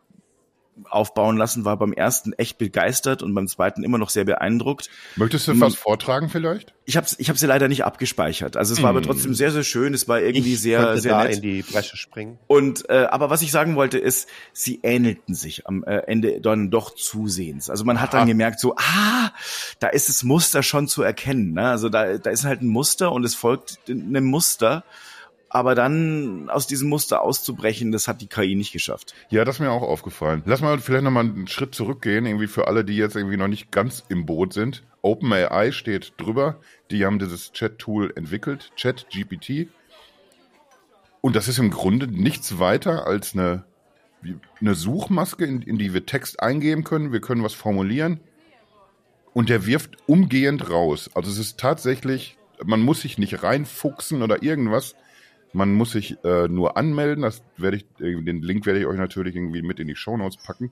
[0.89, 4.89] aufbauen lassen, war beim ersten echt begeistert und beim zweiten immer noch sehr beeindruckt.
[5.15, 5.61] Möchtest du Hm.
[5.61, 6.73] was vortragen vielleicht?
[6.85, 8.57] Ich habe ich hab sie leider nicht abgespeichert.
[8.57, 9.93] Also es war aber trotzdem sehr, sehr schön.
[9.93, 11.35] Es war irgendwie ich sehr, sehr da nett.
[11.35, 12.39] in die Bresche springen.
[12.47, 16.71] Und äh, aber was ich sagen wollte ist, sie ähnelten sich am äh, Ende dann
[16.71, 17.69] doch zusehends.
[17.69, 18.27] Also man hat dann Aha.
[18.27, 19.31] gemerkt, so ah,
[19.79, 21.53] da ist das Muster schon zu erkennen.
[21.53, 21.69] Ne?
[21.69, 24.83] Also da da ist halt ein Muster und es folgt einem Muster.
[25.49, 29.15] Aber dann aus diesem Muster auszubrechen, das hat die KI nicht geschafft.
[29.29, 30.43] Ja, das ist mir auch aufgefallen.
[30.45, 33.71] Lass mal vielleicht nochmal einen Schritt zurückgehen, irgendwie für alle, die jetzt irgendwie noch nicht
[33.71, 34.83] ganz im Boot sind.
[35.01, 36.59] OpenAI steht drüber.
[36.91, 39.69] Die haben dieses Chat-Tool entwickelt, ChatGPT.
[41.21, 43.63] Und das ist im Grunde nichts weiter als eine,
[44.61, 47.11] eine Suchmaske, in, in die wir Text eingeben können.
[47.11, 48.19] Wir können was formulieren.
[49.33, 51.09] Und der wirft umgehend raus.
[51.15, 54.95] Also es ist tatsächlich, man muss sich nicht reinfuchsen oder irgendwas.
[55.53, 57.23] Man muss sich äh, nur anmelden.
[57.23, 60.71] Das werde ich, den Link werde ich euch natürlich irgendwie mit in die Shownotes packen.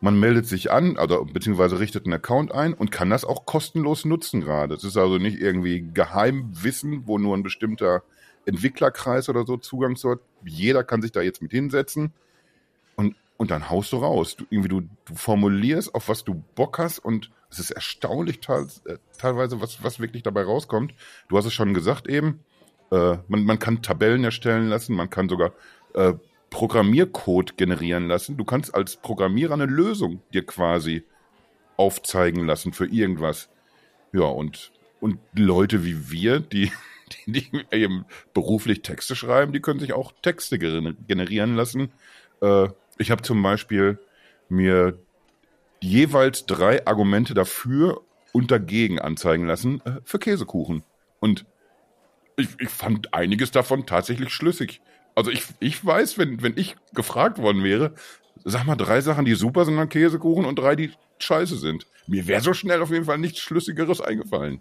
[0.00, 4.04] Man meldet sich an, also beziehungsweise richtet einen Account ein und kann das auch kostenlos
[4.04, 4.74] nutzen gerade.
[4.74, 8.02] Es ist also nicht irgendwie Geheimwissen, wo nur ein bestimmter
[8.44, 10.20] Entwicklerkreis oder so Zugang zu hat.
[10.44, 12.12] Jeder kann sich da jetzt mit hinsetzen
[12.96, 14.36] und, und dann haust du raus.
[14.36, 18.84] Du, irgendwie du, du formulierst, auf was du Bock hast und es ist erstaunlich teils,
[18.86, 20.94] äh, teilweise, was, was wirklich dabei rauskommt.
[21.28, 22.40] Du hast es schon gesagt eben,
[22.94, 25.52] äh, man, man kann Tabellen erstellen lassen, man kann sogar
[25.94, 26.14] äh,
[26.50, 28.36] Programmiercode generieren lassen.
[28.36, 31.02] Du kannst als Programmierer eine Lösung dir quasi
[31.76, 33.48] aufzeigen lassen für irgendwas.
[34.12, 36.70] Ja, und, und Leute wie wir, die,
[37.26, 41.90] die, die eben beruflich Texte schreiben, die können sich auch Texte gener- generieren lassen.
[42.40, 43.98] Äh, ich habe zum Beispiel
[44.48, 44.96] mir
[45.80, 48.02] jeweils drei Argumente dafür
[48.32, 50.84] und dagegen anzeigen lassen äh, für Käsekuchen.
[51.18, 51.44] Und
[52.36, 54.80] ich, ich fand einiges davon tatsächlich schlüssig.
[55.14, 57.94] Also ich, ich weiß, wenn, wenn ich gefragt worden wäre,
[58.44, 61.86] sag mal drei Sachen, die super sind an Käsekuchen und drei, die scheiße sind.
[62.06, 64.60] Mir wäre so schnell auf jeden Fall nichts Schlüssigeres eingefallen.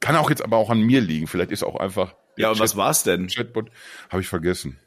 [0.00, 1.26] Kann auch jetzt aber auch an mir liegen.
[1.26, 2.14] Vielleicht ist auch einfach.
[2.36, 3.28] Ja, und der was war's denn?
[3.28, 3.70] Chatbot
[4.10, 4.78] habe ich vergessen.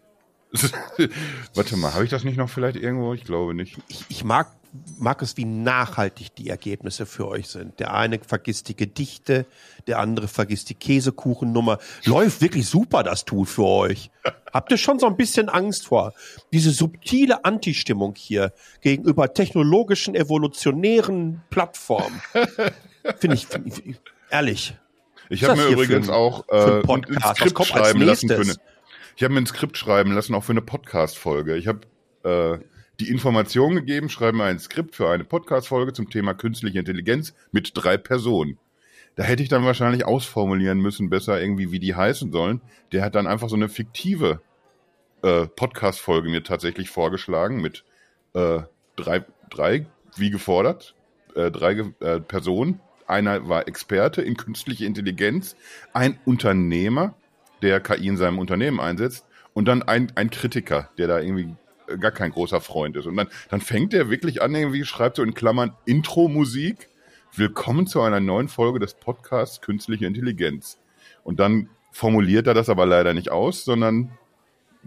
[1.53, 3.13] Warte mal, habe ich das nicht noch vielleicht irgendwo?
[3.13, 3.77] Ich glaube nicht.
[3.87, 4.51] Ich, ich mag,
[4.97, 7.79] mag es, wie nachhaltig die Ergebnisse für euch sind.
[7.79, 9.45] Der eine vergisst die Gedichte,
[9.87, 11.79] der andere vergisst die Käsekuchennummer.
[12.05, 14.11] Läuft wirklich super, das Tool für euch.
[14.53, 16.13] Habt ihr schon so ein bisschen Angst vor?
[16.53, 22.21] Diese subtile Antistimmung hier gegenüber technologischen, evolutionären Plattformen.
[23.19, 23.95] Finde ich, find ich,
[24.29, 24.75] ehrlich.
[25.29, 27.05] Ich habe mir übrigens ein- auch ein äh, ein?
[27.21, 28.55] Was Skript schreiben lassen für eine?
[29.15, 31.55] Ich habe mir ein Skript schreiben lassen, auch für eine Podcast-Folge.
[31.55, 31.81] Ich habe
[32.23, 32.57] äh,
[32.99, 37.71] die Information gegeben, schreibe mir ein Skript für eine Podcast-Folge zum Thema künstliche Intelligenz mit
[37.73, 38.57] drei Personen.
[39.15, 42.61] Da hätte ich dann wahrscheinlich ausformulieren müssen, besser irgendwie, wie die heißen sollen.
[42.91, 44.41] Der hat dann einfach so eine fiktive
[45.23, 47.83] äh, Podcast-Folge mir tatsächlich vorgeschlagen mit
[48.33, 48.61] äh,
[48.95, 49.85] drei, drei,
[50.15, 50.95] wie gefordert,
[51.35, 52.81] äh, drei äh, Personen.
[53.07, 55.55] Einer war Experte in künstliche Intelligenz,
[55.93, 57.15] ein Unternehmer,
[57.61, 61.55] der KI in seinem Unternehmen einsetzt und dann ein, ein Kritiker, der da irgendwie
[61.97, 63.05] gar kein großer Freund ist.
[63.05, 66.89] Und dann, dann fängt er wirklich an, irgendwie schreibt so in Klammern Intro-Musik.
[67.35, 70.79] Willkommen zu einer neuen Folge des Podcasts Künstliche Intelligenz.
[71.23, 74.11] Und dann formuliert er das aber leider nicht aus, sondern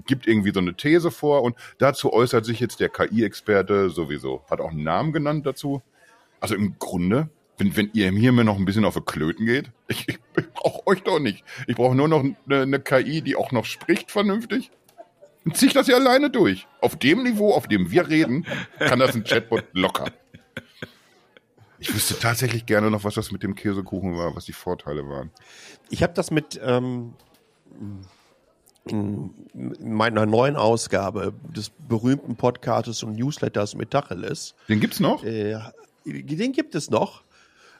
[0.06, 4.42] gibt irgendwie so eine These vor und dazu äußert sich jetzt der KI-Experte sowieso.
[4.50, 5.82] Hat auch einen Namen genannt dazu.
[6.40, 10.08] Also im Grunde wenn, wenn ihr mir noch ein bisschen auf die Klöten geht, ich,
[10.08, 10.18] ich,
[10.54, 11.44] brauche euch doch nicht.
[11.66, 14.70] Ich brauche nur noch eine, eine KI, die auch noch spricht vernünftig.
[15.44, 16.66] Dann zieh ich das ja alleine durch.
[16.80, 18.46] Auf dem Niveau, auf dem wir reden,
[18.78, 20.06] kann das ein Chatbot locker.
[21.78, 25.32] Ich wüsste tatsächlich gerne noch, was das mit dem Käsekuchen war, was die Vorteile waren.
[25.90, 27.14] Ich habe das mit ähm,
[28.84, 34.54] in, in meiner neuen Ausgabe des berühmten Podcasts und Newsletters Metacheles.
[34.68, 35.24] Den gibt's noch?
[35.24, 35.58] Äh,
[36.04, 37.22] den gibt es noch.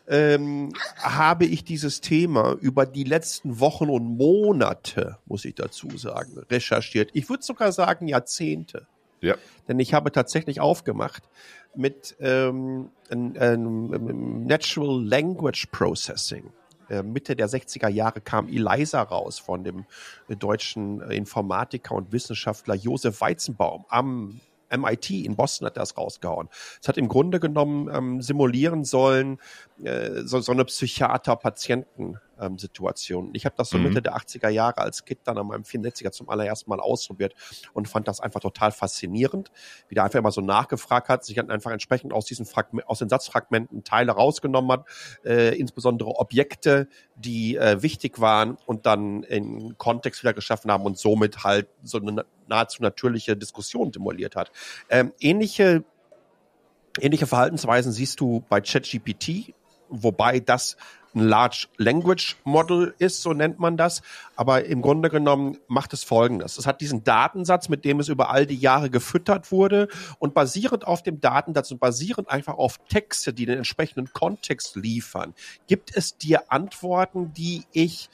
[0.08, 6.38] Ähm, habe ich dieses Thema über die letzten Wochen und Monate, muss ich dazu sagen,
[6.50, 7.10] recherchiert.
[7.12, 8.86] Ich würde sogar sagen Jahrzehnte.
[9.20, 9.36] Ja.
[9.68, 11.22] Denn ich habe tatsächlich aufgemacht
[11.74, 16.52] mit ähm, ein, ein Natural Language Processing.
[16.88, 19.86] Äh, Mitte der 60er Jahre kam ELISA raus von dem
[20.28, 24.40] deutschen Informatiker und Wissenschaftler Josef Weizenbaum am
[24.76, 26.48] MIT in Boston hat das rausgehauen.
[26.80, 29.38] Es hat im Grunde genommen ähm, simulieren sollen,
[29.82, 30.64] äh, so, so eine
[32.42, 33.30] Psychiater-Patienten-Situation.
[33.34, 33.84] ich habe das so mhm.
[33.84, 37.34] Mitte der 80er Jahre als Kind dann an meinem 64er zum allerersten Mal ausprobiert
[37.72, 39.50] und fand das einfach total faszinierend,
[39.88, 42.98] wie der einfach immer so nachgefragt hat, sich dann einfach entsprechend aus diesen Fragment, aus
[42.98, 44.86] den Satzfragmenten Teile rausgenommen hat,
[45.24, 50.98] äh, insbesondere Objekte, die äh, wichtig waren und dann in Kontext wieder geschaffen haben und
[50.98, 54.50] somit halt so eine nahezu natürliche Diskussion simuliert hat.
[54.88, 55.84] Ähm, ähnliche
[57.00, 59.54] Ähnliche Verhaltensweisen siehst du bei ChatGPT,
[59.92, 60.76] wobei das
[61.14, 64.02] ein Large Language Model ist, so nennt man das.
[64.36, 66.58] Aber im Grunde genommen macht es Folgendes.
[66.58, 70.86] Es hat diesen Datensatz, mit dem es über all die Jahre gefüttert wurde und basierend
[70.86, 75.34] auf dem Datensatz und basierend einfach auf Texte, die den entsprechenden Kontext liefern,
[75.66, 78.08] gibt es dir Antworten, die ich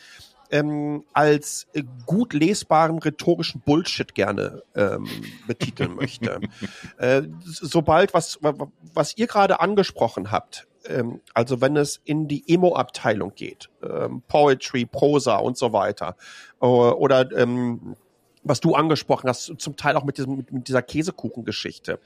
[0.51, 1.67] ähm, als
[2.07, 5.07] gut lesbaren rhetorischen Bullshit gerne ähm,
[5.47, 6.41] betiteln möchte.
[6.99, 8.39] äh, sobald was,
[8.95, 14.87] was ihr gerade angesprochen habt, ähm, also wenn es in die Emo-Abteilung geht, ähm, Poetry,
[14.87, 16.17] Prosa und so weiter,
[16.61, 17.97] äh, oder ähm,
[18.43, 21.99] was du angesprochen hast, zum Teil auch mit, diesem, mit, mit dieser Käsekuchengeschichte,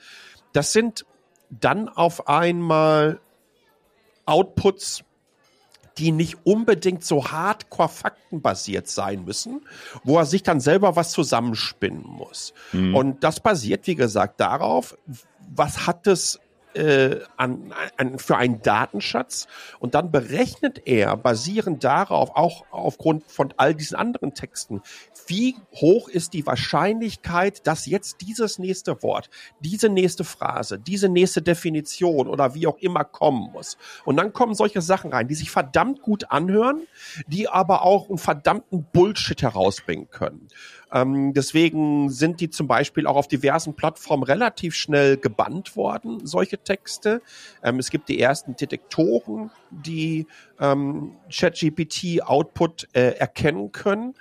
[0.53, 1.07] das sind
[1.51, 3.21] dann auf einmal
[4.25, 5.05] Outputs,
[5.99, 9.61] die nicht unbedingt so hardcore faktenbasiert sein müssen,
[10.05, 12.55] wo er sich dann selber was zusammenspinnen muss.
[12.73, 12.95] Mhm.
[12.95, 14.97] Und das basiert, wie gesagt, darauf,
[15.55, 16.40] was hat es
[16.75, 19.47] äh, an, an, für einen Datenschatz
[19.81, 24.83] und dann berechnet er basierend darauf, auch aufgrund von all diesen anderen Texten,
[25.27, 29.31] wie hoch ist die Wahrscheinlichkeit, dass jetzt dieses nächste Wort,
[29.61, 33.77] diese nächste Phrase, diese nächste Definition oder wie auch immer kommen muss.
[34.05, 36.83] Und dann kommen solche Sachen rein, die sich verdammt gut anhören,
[37.27, 40.49] die aber auch einen verdammten Bullshit herausbringen können.
[40.93, 46.59] Ähm, deswegen sind die zum Beispiel auch auf diversen Plattformen relativ schnell gebannt worden, solche
[46.59, 47.23] Texte.
[47.63, 50.27] Ähm, es gibt die ersten Detektoren, die
[50.61, 54.15] ähm, ChatGPT-Output äh, erkennen können.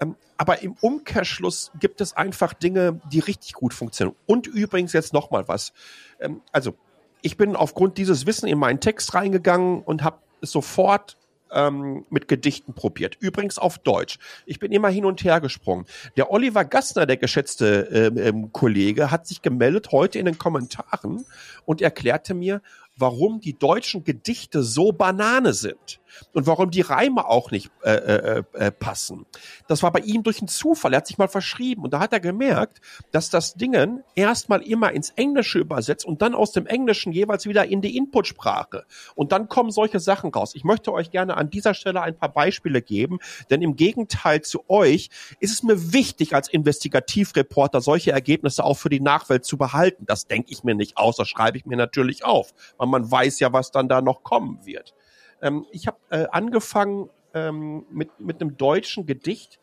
[0.00, 4.16] Ähm, aber im Umkehrschluss gibt es einfach Dinge, die richtig gut funktionieren.
[4.26, 5.72] Und übrigens jetzt noch mal was.
[6.18, 6.74] Ähm, also
[7.20, 11.16] ich bin aufgrund dieses Wissen in meinen Text reingegangen und habe sofort
[11.52, 13.16] ähm, mit Gedichten probiert.
[13.20, 14.18] Übrigens auf Deutsch.
[14.46, 15.86] Ich bin immer hin und her gesprungen.
[16.16, 21.24] Der Oliver Gassner, der geschätzte ähm, ähm, Kollege, hat sich gemeldet heute in den Kommentaren
[21.64, 22.60] und erklärte mir,
[22.96, 26.00] warum die deutschen Gedichte so Banane sind
[26.32, 29.26] und warum die Reime auch nicht äh, äh, äh, passen.
[29.66, 30.92] Das war bei ihm durch einen Zufall.
[30.92, 32.80] Er hat sich mal verschrieben und da hat er gemerkt,
[33.10, 37.64] dass das Dingen erstmal immer ins Englische übersetzt und dann aus dem Englischen jeweils wieder
[37.66, 38.84] in die Inputsprache.
[39.16, 40.54] Und dann kommen solche Sachen raus.
[40.54, 43.18] Ich möchte euch gerne an dieser Stelle ein paar Beispiele geben,
[43.50, 48.88] denn im Gegenteil zu euch ist es mir wichtig, als Investigativreporter solche Ergebnisse auch für
[48.88, 50.06] die Nachwelt zu behalten.
[50.06, 52.54] Das denke ich mir nicht aus, das schreibe ich mir natürlich auf
[52.84, 54.94] weil man weiß ja, was dann da noch kommen wird.
[55.40, 59.58] Ähm, ich habe äh, angefangen ähm, mit, mit einem deutschen Gedicht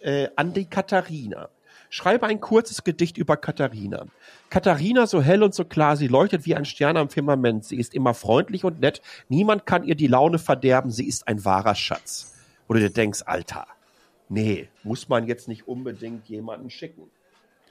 [0.00, 1.48] äh, an die Katharina.
[1.90, 4.06] Schreibe ein kurzes Gedicht über Katharina.
[4.48, 7.66] Katharina, so hell und so klar, sie leuchtet wie ein Stern am Firmament.
[7.66, 9.02] Sie ist immer freundlich und nett.
[9.28, 10.90] Niemand kann ihr die Laune verderben.
[10.90, 12.34] Sie ist ein wahrer Schatz.
[12.66, 13.66] Wo du dir denkst, Alter,
[14.30, 17.10] nee, muss man jetzt nicht unbedingt jemanden schicken.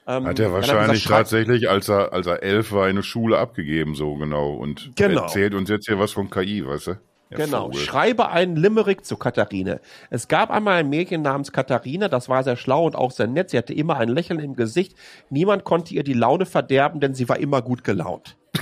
[0.06, 3.94] Ähm, hat er wahrscheinlich gesagt, tatsächlich, als er, als er elf war, eine Schule abgegeben,
[3.94, 4.54] so genau.
[4.54, 5.22] Und genau.
[5.22, 7.00] erzählt uns jetzt hier was von KI, weißt du?
[7.30, 7.66] Der genau.
[7.66, 7.80] Vogel.
[7.80, 9.80] Schreibe einen Limerick zu Katharine.
[10.10, 13.50] Es gab einmal ein Mädchen namens Katharine, das war sehr schlau und auch sehr nett.
[13.50, 14.96] Sie hatte immer ein Lächeln im Gesicht.
[15.30, 18.36] Niemand konnte ihr die Laune verderben, denn sie war immer gut gelaunt.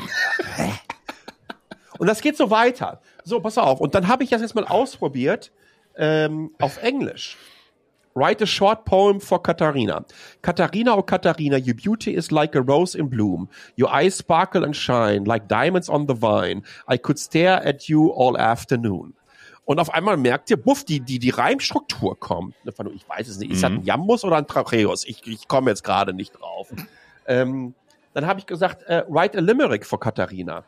[1.98, 3.00] und das geht so weiter.
[3.24, 3.80] So, pass auf.
[3.80, 5.52] Und dann habe ich das jetzt mal ausprobiert
[5.96, 7.36] ähm, auf Englisch.
[8.14, 10.04] Write a short poem for Katharina.
[10.42, 13.48] Katharina, oh Katharina, your beauty is like a rose in bloom.
[13.76, 16.64] Your eyes sparkle and shine like diamonds on the vine.
[16.88, 19.14] I could stare at you all afternoon.
[19.64, 22.56] Und auf einmal merkt ihr, buff, die, die, die Reimstruktur kommt.
[22.64, 25.04] Ich weiß es nicht, ist das ein Jambus oder ein Tracheus?
[25.06, 26.72] Ich, ich komme jetzt gerade nicht drauf.
[27.28, 27.74] Ähm,
[28.12, 30.64] dann habe ich gesagt, uh, write a limerick for Katharina.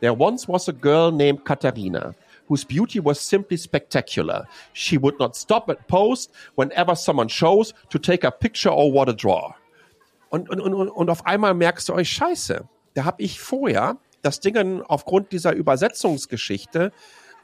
[0.00, 2.14] There once was a girl named Katharina
[2.48, 4.46] whose beauty was simply spectacular.
[4.72, 9.08] She would not stop at post whenever someone chose to take a picture or what
[9.08, 9.54] a draw.
[10.30, 14.40] Und, und, und, und auf einmal merkst du euch, scheiße, da habe ich vorher das
[14.40, 16.92] Ding aufgrund dieser Übersetzungsgeschichte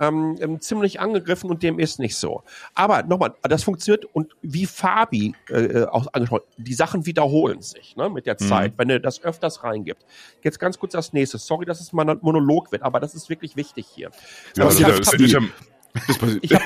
[0.01, 2.43] ähm, ähm, ziemlich angegriffen und dem ist nicht so.
[2.75, 7.97] Aber nochmal, das funktioniert und wie Fabi äh, äh auch angesprochen, die Sachen wiederholen sich
[7.97, 8.47] ne, mit der mhm.
[8.47, 10.05] Zeit, wenn du das öfters reingibt.
[10.43, 11.39] Jetzt ganz kurz das nächste.
[11.39, 14.11] Sorry, dass es mal ein Monolog wird, aber das ist wirklich wichtig hier.
[14.57, 16.65] Ja, also, ich habe ich habe ich habe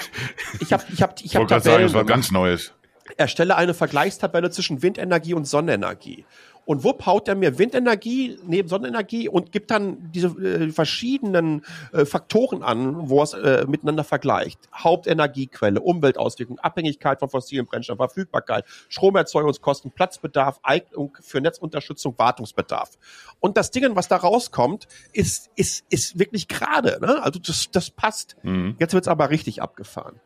[0.57, 2.73] ich hab, ich hab, ich hab Tabellen sagen, das war ganz Neues.
[3.17, 6.25] Erstelle eine Vergleichstabelle zwischen Windenergie und Sonnenenergie.
[6.69, 11.63] Und wupp haut er mir Windenergie neben Sonnenenergie und gibt dann diese äh, verschiedenen
[11.95, 14.59] äh, Faktoren an, wo er es äh, miteinander vergleicht.
[14.75, 22.99] Hauptenergiequelle, Umweltauswirkungen, Abhängigkeit von fossilen Brennstoffen, Verfügbarkeit, Stromerzeugungskosten, Platzbedarf, Eignung für Netzunterstützung, Wartungsbedarf.
[23.41, 26.99] Und das Ding, was da rauskommt, ist, ist, ist wirklich gerade.
[27.01, 27.23] Ne?
[27.23, 28.37] Also das, das passt.
[28.43, 28.77] Mhm.
[28.79, 30.21] Jetzt wird's aber richtig abgefahren.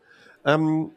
[0.44, 0.90] Ähm,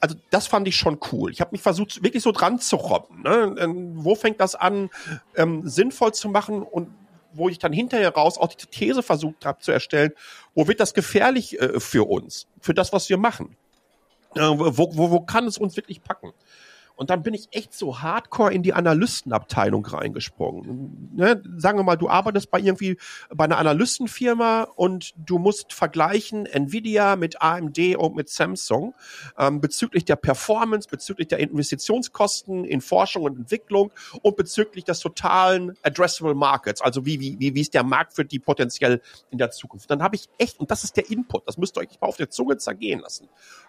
[0.00, 1.30] also das fand ich schon cool.
[1.30, 3.22] Ich habe mich versucht, wirklich so dran zu robben.
[3.22, 3.54] Ne?
[3.58, 4.90] Ähm, wo fängt das an,
[5.34, 6.88] ähm, sinnvoll zu machen und
[7.32, 10.12] wo ich dann hinterher raus auch die These versucht habe zu erstellen,
[10.54, 13.56] wo wird das gefährlich äh, für uns, für das, was wir machen?
[14.34, 16.32] Äh, wo, wo, wo kann es uns wirklich packen?
[16.96, 21.10] Und dann bin ich echt so hardcore in die Analystenabteilung reingesprungen.
[21.14, 21.42] Ne?
[21.56, 22.96] Sagen wir mal, du arbeitest bei irgendwie
[23.28, 28.94] bei einer Analystenfirma und du musst vergleichen Nvidia mit AMD und mit Samsung
[29.38, 35.74] ähm, bezüglich der Performance, bezüglich der Investitionskosten in Forschung und Entwicklung und bezüglich des totalen
[35.82, 39.50] addressable Markets, also wie wie wie wie ist der Markt für die potenziell in der
[39.50, 39.90] Zukunft.
[39.90, 42.16] Dann habe ich echt und das ist der Input, das müsst ihr euch mal auf
[42.16, 43.28] der Zunge zergehen lassen.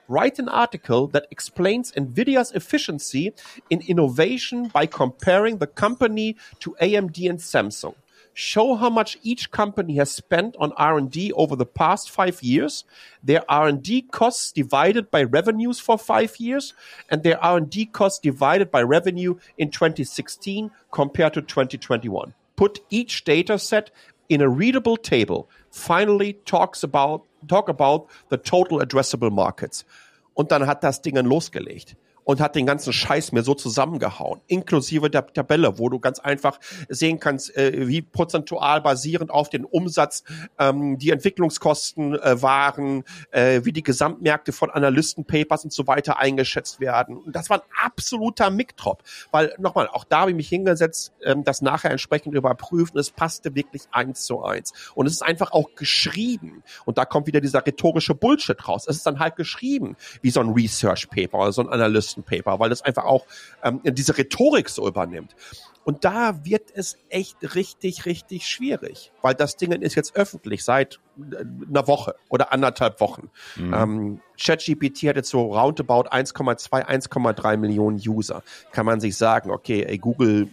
[0.10, 3.34] Write an article that explains Nvidia's efficiency
[3.70, 7.96] in innovation by comparing the company to AMD and Samsung.
[8.34, 12.86] Show how much each company has spent on R&D over the past five years,
[13.24, 16.74] their R&D costs divided by revenues for five years,
[17.10, 22.34] and their R&D costs divided by revenue in 2016 compared to 2021.
[22.56, 23.89] Put each data set
[24.30, 25.50] in a readable table.
[25.72, 29.86] Finally talks about, talk about the total addressable markets.
[30.34, 31.96] Und dann hat das Ding losgelegt.
[32.28, 36.60] Und hat den ganzen Scheiß mir so zusammengehauen, inklusive der Tabelle, wo du ganz einfach
[36.90, 40.26] sehen kannst, äh, wie prozentual basierend auf den Umsatz
[40.60, 46.82] ähm, die Entwicklungskosten äh, waren, äh, wie die Gesamtmärkte von Analystenpapers und so weiter eingeschätzt
[46.82, 47.16] werden.
[47.16, 51.46] Und das war ein absoluter Miktrop, weil nochmal, auch da habe ich mich hingesetzt, ähm,
[51.46, 54.74] das nachher entsprechend überprüft und es passte wirklich eins zu eins.
[54.96, 56.62] Und es ist einfach auch geschrieben.
[56.84, 58.84] Und da kommt wieder dieser rhetorische Bullshit raus.
[58.86, 62.23] Es ist dann halt geschrieben, wie so ein Research Paper oder so ein Analysten Boston
[62.23, 63.25] Paper, weil das einfach auch
[63.63, 65.36] ähm, diese Rhetorik so übernimmt.
[65.84, 70.99] Und da wird es echt richtig, richtig schwierig, weil das Ding ist jetzt öffentlich seit
[71.17, 73.30] äh, einer Woche oder anderthalb Wochen.
[73.56, 73.73] Mhm.
[73.73, 78.43] Ähm, ChatGPT hat jetzt so roundabout 1,2, 1,3 Millionen User.
[78.71, 80.49] Kann man sich sagen, okay, ey, Google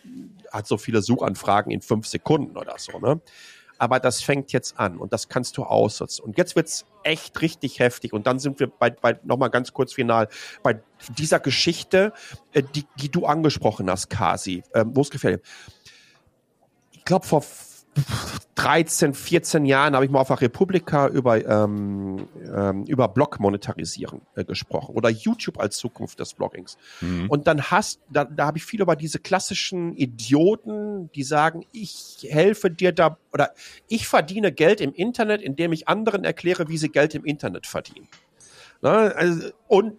[0.53, 3.21] hat so viele Suchanfragen in fünf Sekunden oder so, ne?
[3.85, 6.25] Aber das fängt jetzt an und das kannst du aussetzen.
[6.25, 8.15] Und jetzt wird's echt richtig heftig.
[8.15, 10.27] Und dann sind wir bei, bei nochmal ganz kurz final,
[10.63, 10.81] bei
[11.19, 12.15] dieser Geschichte,
[12.55, 15.43] äh, die, die du angesprochen hast, Kasi, ähm, wo es gefällt.
[16.93, 17.45] Ich glaube, vor
[18.55, 24.21] 13, 14 Jahren habe ich mal auf der Republika über, ähm, ähm, über Blog monetarisieren
[24.37, 26.77] äh, gesprochen oder YouTube als Zukunft des Bloggings.
[27.01, 27.29] Mhm.
[27.29, 32.27] Und dann hast, da, da habe ich viel über diese klassischen Idioten, die sagen, ich
[32.31, 33.53] helfe dir da oder
[33.89, 38.09] ich verdiene Geld im Internet, indem ich anderen erkläre, wie sie Geld im Internet verdienen.
[38.81, 39.95] Na, also, und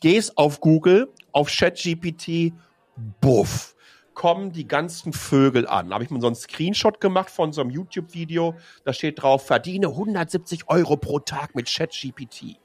[0.00, 2.52] gehst auf Google, auf ChatGPT,
[3.20, 3.74] buff
[4.18, 5.94] kommen die ganzen Vögel an.
[5.94, 8.56] Habe ich mir so einen Screenshot gemacht von so einem YouTube-Video.
[8.84, 12.58] Da steht drauf, verdiene 170 Euro pro Tag mit ChatGPT.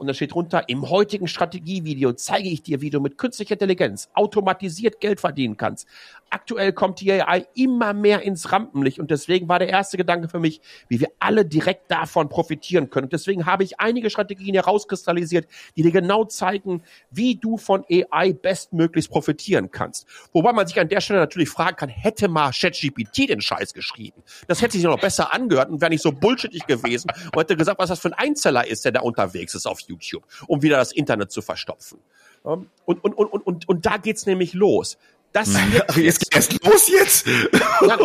[0.00, 4.08] Und da steht drunter, im heutigen Strategievideo zeige ich dir, wie du mit künstlicher Intelligenz
[4.14, 5.86] automatisiert Geld verdienen kannst.
[6.30, 10.38] Aktuell kommt die AI immer mehr ins Rampenlicht und deswegen war der erste Gedanke für
[10.38, 13.04] mich, wie wir alle direkt davon profitieren können.
[13.04, 15.46] Und deswegen habe ich einige Strategien herauskristallisiert,
[15.76, 20.06] die dir genau zeigen, wie du von AI bestmöglichst profitieren kannst.
[20.32, 24.22] Wobei man sich an der Stelle natürlich fragen kann, hätte mal ChatGPT den Scheiß geschrieben?
[24.48, 27.78] Das hätte sich noch besser angehört und wäre nicht so bullshittig gewesen und hätte gesagt,
[27.78, 30.92] was das für ein Einzeller ist, der da unterwegs ist auf YouTube, um wieder das
[30.92, 31.98] Internet zu verstopfen.
[32.44, 34.96] Ähm, Und, und, und, und, und, und da geht's nämlich los.
[35.32, 37.26] Das Ach, jetzt geht erst los jetzt.
[37.26, 37.98] Nein,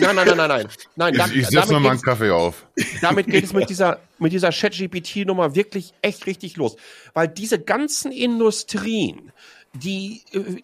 [0.00, 0.68] nein, nein, nein, nein, nein.
[0.96, 2.66] nein da, Ich, ich setze mal einen Kaffee auf.
[3.02, 6.76] damit geht es mit dieser, mit dieser Chat-GPT-Nummer wirklich echt richtig los.
[7.12, 9.32] Weil diese ganzen Industrien,
[9.74, 10.62] die äh,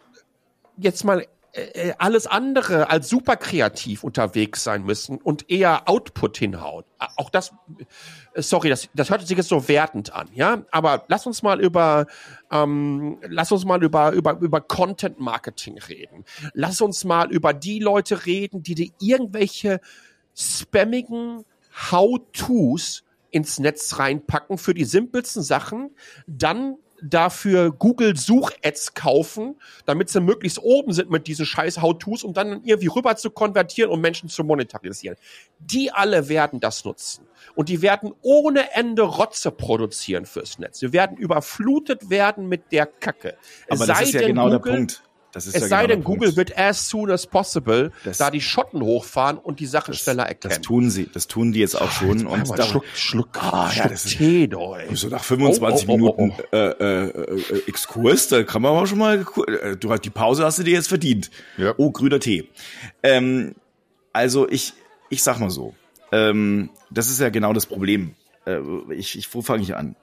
[0.79, 6.85] jetzt mal äh, alles andere als super kreativ unterwegs sein müssen und eher Output hinhauen.
[6.99, 7.53] A- Auch das,
[8.35, 10.63] äh, sorry, das, das hört sich jetzt so wertend an, ja.
[10.71, 12.07] Aber lass uns mal über,
[12.51, 16.25] ähm, lass uns mal über, über, über Content Marketing reden.
[16.55, 19.81] Lass uns mal über die Leute reden, die dir irgendwelche
[20.37, 21.45] spammigen
[21.91, 25.91] How-Tos ins Netz reinpacken für die simpelsten Sachen,
[26.27, 32.35] dann dafür Google Such-Ads kaufen, damit sie möglichst oben sind mit diesen scheiß How-Tos, um
[32.35, 35.17] dann irgendwie rüber zu konvertieren und Menschen zu monetarisieren.
[35.59, 37.27] Die alle werden das nutzen.
[37.55, 40.83] Und die werden ohne Ende Rotze produzieren fürs Netz.
[40.83, 43.37] Wir werden überflutet werden mit der Kacke.
[43.69, 45.03] Aber das sei ist ja genau der Google- Punkt.
[45.33, 46.21] Das ist es ja sei genau denn, Punkt.
[46.21, 50.25] Google wird as soon as possible Das- da die Schotten hochfahren und die Sachen schneller
[50.27, 50.55] erkennen.
[50.57, 52.19] Das tun sie, das tun die jetzt auch schon.
[52.27, 54.87] Einmal Und einen da, Schluck, Schluck, Ah, ja, Schluck das ist- Tee, doi.
[54.95, 58.87] so nach 25 Oh, oh, Minuten oh, Äh, äh, äh, Exkurs, da kann man aber
[58.87, 61.31] schon mal, äh, du hast die Pause hast du dir jetzt verdient.
[61.57, 61.75] Ja.
[61.77, 62.49] Oh, grüner Tee.
[63.03, 63.55] Ähm,
[64.13, 64.73] also ich,
[65.11, 65.75] ich sag mal so,
[66.13, 68.15] ähm, das ist ja genau das Problem.
[68.47, 68.59] Äh,
[68.95, 69.95] ich, ich, wo fange ich an?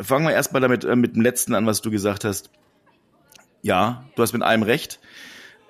[0.00, 2.50] Fangen wir erstmal damit äh, mit dem letzten an, was du gesagt hast.
[3.62, 5.00] Ja, du hast mit allem recht.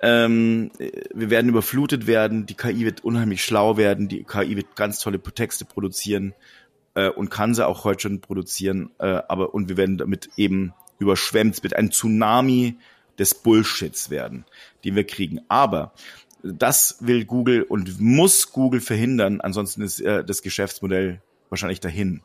[0.01, 4.75] Ähm, äh, wir werden überflutet werden, die KI wird unheimlich schlau werden, die KI wird
[4.75, 6.33] ganz tolle Texte produzieren
[6.95, 10.73] äh, und kann sie auch heute schon produzieren, äh, aber und wir werden damit eben
[10.99, 12.75] überschwemmt, es wird ein Tsunami
[13.17, 14.45] des Bullshits werden,
[14.83, 15.41] den wir kriegen.
[15.47, 15.93] Aber
[16.43, 22.21] das will Google und muss Google verhindern, ansonsten ist äh, das Geschäftsmodell wahrscheinlich dahin.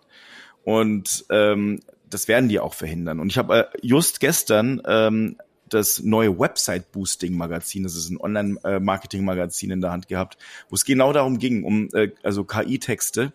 [0.64, 3.20] Und ähm, das werden die auch verhindern.
[3.20, 5.36] Und ich habe äh, just gestern ähm,
[5.68, 10.38] das neue Website-Boosting-Magazin, das ist ein Online-Marketing-Magazin in der Hand gehabt,
[10.68, 13.32] wo es genau darum ging, um äh, also KI-Texte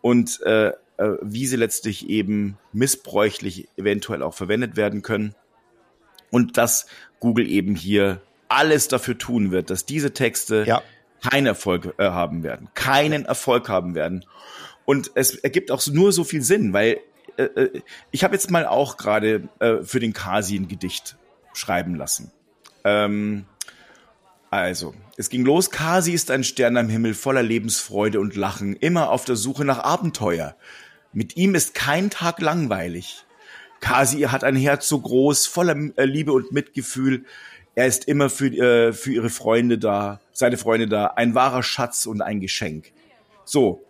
[0.00, 0.74] und äh, äh,
[1.22, 5.34] wie sie letztlich eben missbräuchlich eventuell auch verwendet werden können.
[6.30, 6.86] Und dass
[7.20, 10.82] Google eben hier alles dafür tun wird, dass diese Texte Ja.
[11.22, 14.24] keinen Erfolg äh, haben werden, keinen Erfolg haben werden.
[14.84, 17.00] Und es ergibt auch nur so viel Sinn, weil
[17.36, 21.16] äh, äh, ich habe jetzt mal auch gerade äh, für den Kasi ein Gedicht
[21.54, 22.30] schreiben lassen.
[22.84, 23.46] Ähm,
[24.50, 25.70] also, es ging los.
[25.70, 29.80] Kasi ist ein Stern am Himmel voller Lebensfreude und Lachen, immer auf der Suche nach
[29.80, 30.56] Abenteuer.
[31.12, 33.24] Mit ihm ist kein Tag langweilig.
[33.80, 37.24] Kasi hat ein Herz so groß, voller äh, Liebe und Mitgefühl.
[37.74, 42.06] Er ist immer für, äh, für ihre Freunde da, seine Freunde da, ein wahrer Schatz
[42.06, 42.92] und ein Geschenk.
[43.44, 43.84] So.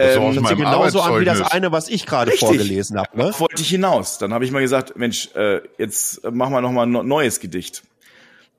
[0.00, 3.16] Das ähm, meinem Sieht genauso an wie das eine, was ich gerade vorgelesen habe.
[3.16, 3.34] Ne?
[3.36, 4.16] Wollte ich hinaus.
[4.16, 7.82] Dann habe ich mal gesagt, Mensch, äh, jetzt machen wir noch mal ein neues Gedicht.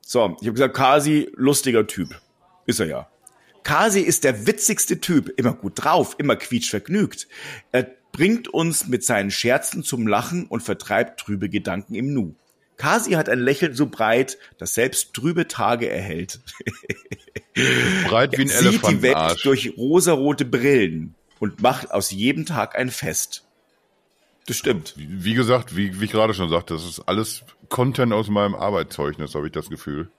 [0.02, 2.10] So, ich habe gesagt, Kasi, lustiger Typ.
[2.68, 3.08] Ist er ja.
[3.64, 7.28] Kasi ist der witzigste Typ, immer gut drauf, immer quietschvergnügt.
[7.72, 12.36] Er bringt uns mit seinen Scherzen zum Lachen und vertreibt trübe Gedanken im Nu.
[12.78, 16.40] Kasi hat ein Lächeln so breit, das selbst trübe Tage erhält.
[18.08, 22.78] Breit wie ein Er sieht die Welt durch rosarote Brillen und macht aus jedem Tag
[22.78, 23.44] ein Fest.
[24.48, 24.94] Das stimmt.
[24.96, 29.36] Wie gesagt, wie, wie ich gerade schon sagte, das ist alles Content aus meinem Arbeitszeugnis,
[29.36, 30.10] habe ich das Gefühl.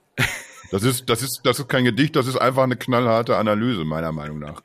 [0.71, 4.11] Das ist, das ist, das ist kein Gedicht, das ist einfach eine knallharte Analyse, meiner
[4.11, 4.61] Meinung nach.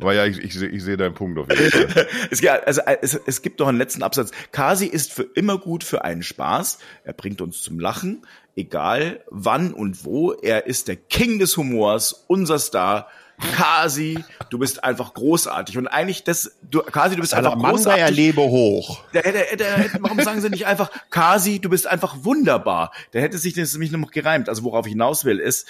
[0.00, 2.06] Aber ja, ich, ich, sehe- ich sehe deinen Punkt auf jeden Fall.
[2.30, 4.30] Es, ja, also, äh, es, es gibt noch einen letzten Absatz.
[4.52, 6.78] Kasi ist für immer gut für einen Spaß.
[7.04, 8.24] Er bringt uns zum Lachen,
[8.56, 10.32] egal wann und wo.
[10.32, 13.08] Er ist der King des Humors, unser Star.
[13.56, 15.76] Kasi, du bist einfach großartig.
[15.78, 18.02] Und eigentlich das, du, Kasi, du bist einfach großartig.
[18.02, 19.02] erlebe hoch.
[19.12, 22.92] Der hätte, der hätte, warum sagen sie nicht einfach, Kasi, du bist einfach wunderbar?
[23.12, 24.48] Der hätte sich das nämlich noch gereimt.
[24.48, 25.66] Also worauf ich hinaus will, ist,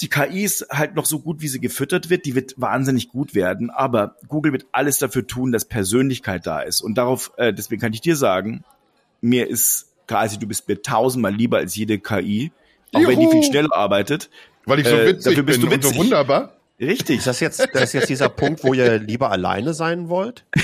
[0.00, 2.26] die KI ist halt noch so gut, wie sie gefüttert wird.
[2.26, 3.70] Die wird wahnsinnig gut werden.
[3.70, 6.80] Aber Google wird alles dafür tun, dass Persönlichkeit da ist.
[6.80, 8.64] Und darauf, äh, deswegen kann ich dir sagen,
[9.20, 12.52] mir ist Kasi, du bist mir tausendmal lieber als jede KI.
[12.92, 13.32] Auch wenn die Juhu.
[13.32, 14.30] viel schneller arbeitet.
[14.66, 16.00] Weil ich so Äh, witzig dafür bist bin du und so witzig.
[16.04, 16.52] wunderbar.
[16.80, 17.18] Richtig.
[17.18, 20.44] Ist das jetzt, das ist jetzt dieser Punkt, wo ihr lieber alleine sein wollt?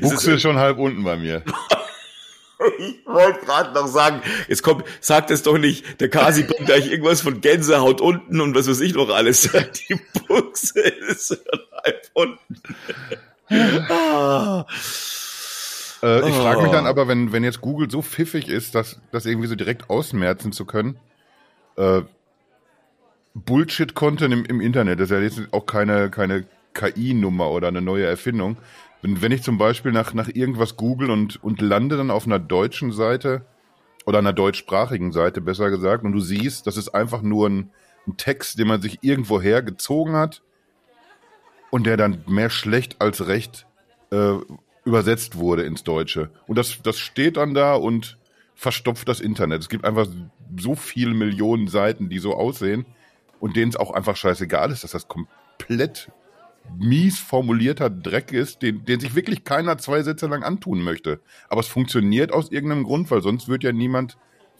[0.00, 1.42] Buchse ist schon halb unten bei mir.
[2.78, 6.86] Ich wollte gerade noch sagen, jetzt kommt, sagt es doch nicht, der Kasi bringt gleich
[6.92, 9.50] irgendwas von Gänsehaut unten und was weiß ich noch alles.
[9.88, 9.96] Die
[10.28, 11.38] Buchse ist schon
[11.82, 12.62] halb unten.
[13.90, 14.64] Ah.
[16.04, 19.26] Äh, ich frage mich dann aber, wenn, wenn jetzt Google so pfiffig ist, das, das
[19.26, 21.00] irgendwie so direkt ausmerzen zu können,
[21.76, 22.02] äh,
[23.34, 26.44] Bullshit-Content im, im Internet, das ist ja jetzt auch keine, keine
[26.74, 28.56] KI-Nummer oder eine neue Erfindung.
[29.00, 32.38] Wenn, wenn ich zum Beispiel nach, nach irgendwas google und, und lande dann auf einer
[32.38, 33.44] deutschen Seite
[34.04, 37.70] oder einer deutschsprachigen Seite, besser gesagt, und du siehst, das ist einfach nur ein,
[38.06, 40.42] ein Text, den man sich irgendwo hergezogen hat
[41.70, 43.66] und der dann mehr schlecht als recht
[44.10, 44.34] äh,
[44.84, 46.30] übersetzt wurde ins Deutsche.
[46.46, 48.18] Und das, das steht dann da und
[48.62, 49.60] verstopft das Internet.
[49.60, 50.06] Es gibt einfach
[50.56, 52.86] so viele Millionen Seiten, die so aussehen
[53.40, 56.12] und denen es auch einfach scheißegal ist, dass das komplett
[56.78, 61.20] mies formulierter Dreck ist, den, den sich wirklich keiner zwei Sätze lang antun möchte.
[61.48, 64.16] Aber es funktioniert aus irgendeinem Grund, weil sonst wird ja niemand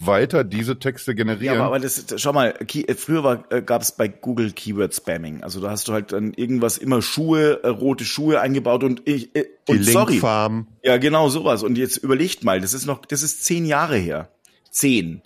[0.07, 1.57] weiter diese Texte generieren.
[1.57, 4.94] Ja, aber, das, schau mal, Key, äh, früher war, äh, gab es bei Google Keyword
[4.94, 5.42] Spamming.
[5.42, 9.34] Also da hast du halt dann irgendwas immer Schuhe, äh, rote Schuhe eingebaut und ich
[9.34, 10.12] äh, Die und sorry.
[10.12, 10.66] Linkfarm.
[10.82, 11.62] Ja, genau sowas.
[11.62, 14.28] Und jetzt überlegt mal, das ist noch, das ist zehn Jahre her.
[14.70, 15.22] Zehn.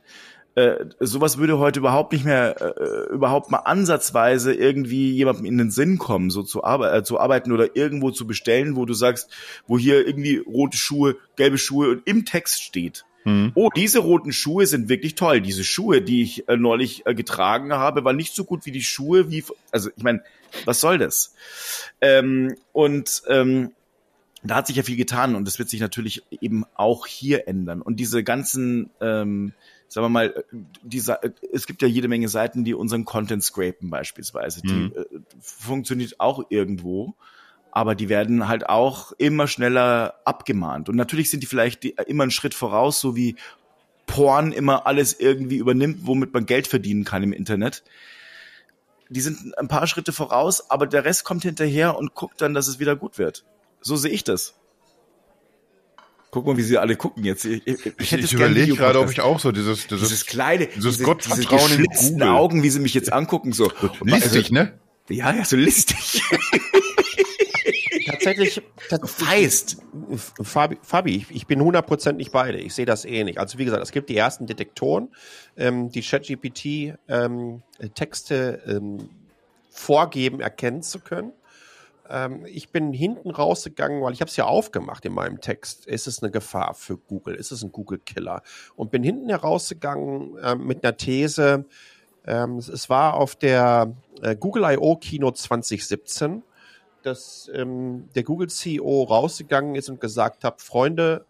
[0.56, 5.70] Äh, sowas würde heute überhaupt nicht mehr, äh, überhaupt mal ansatzweise irgendwie jemandem in den
[5.70, 9.30] Sinn kommen, so zu, arbe äh, zu arbeiten oder irgendwo zu bestellen, wo du sagst,
[9.66, 13.04] wo hier irgendwie rote Schuhe, gelbe Schuhe und im Text steht.
[13.54, 15.40] Oh, diese roten Schuhe sind wirklich toll.
[15.40, 18.84] Diese Schuhe, die ich äh, neulich äh, getragen habe, waren nicht so gut wie die
[18.84, 20.22] Schuhe, wie, also ich meine,
[20.64, 21.34] was soll das?
[22.00, 23.72] Ähm, und ähm,
[24.44, 27.82] da hat sich ja viel getan und das wird sich natürlich eben auch hier ändern.
[27.82, 29.52] Und diese ganzen, ähm,
[29.88, 30.44] sagen wir mal,
[30.82, 31.18] diese,
[31.52, 34.60] es gibt ja jede Menge Seiten, die unseren Content scrapen beispielsweise.
[34.62, 34.68] Mhm.
[34.68, 35.06] Die äh,
[35.40, 37.14] funktioniert auch irgendwo,
[37.76, 40.88] aber die werden halt auch immer schneller abgemahnt.
[40.88, 43.36] Und natürlich sind die vielleicht immer einen Schritt voraus, so wie
[44.06, 47.84] Porn immer alles irgendwie übernimmt, womit man Geld verdienen kann im Internet.
[49.10, 52.66] Die sind ein paar Schritte voraus, aber der Rest kommt hinterher und guckt dann, dass
[52.66, 53.44] es wieder gut wird.
[53.82, 54.54] So sehe ich das.
[56.30, 57.44] Guck mal, wie sie alle gucken jetzt.
[57.44, 60.68] Ich, ich, Ich, hätte ich überlege gerade, ob ich auch so dieses, dieses, dieses kleine,
[60.68, 62.22] dieses diese, Gottvertrauen diese in geschlitzten.
[62.22, 63.70] Augen, wie sie mich jetzt angucken, so.
[64.00, 64.78] listig, ne?
[65.10, 66.22] Ja, ja, so listig.
[68.06, 69.78] Tatsächlich, tats- Feist.
[70.42, 72.58] Fabi, Fabi ich, ich bin 100% nicht beide.
[72.58, 73.38] Ich sehe das ähnlich.
[73.38, 75.08] Also wie gesagt, es gibt die ersten Detektoren,
[75.56, 77.62] ähm, die ChatGPT ähm,
[77.94, 79.08] Texte ähm,
[79.70, 81.32] vorgeben, erkennen zu können.
[82.08, 85.86] Ähm, ich bin hinten rausgegangen, weil ich habe es ja aufgemacht in meinem Text.
[85.86, 87.34] Ist es eine Gefahr für Google?
[87.34, 88.42] Ist es ein Google-Killer?
[88.76, 91.64] Und bin hinten herausgegangen ähm, mit einer These.
[92.26, 93.92] Ähm, es, es war auf der
[94.22, 94.96] äh, Google I.O.
[94.96, 96.42] Keynote 2017
[97.06, 101.24] dass ähm, der Google-CEO rausgegangen ist und gesagt hat, Freunde,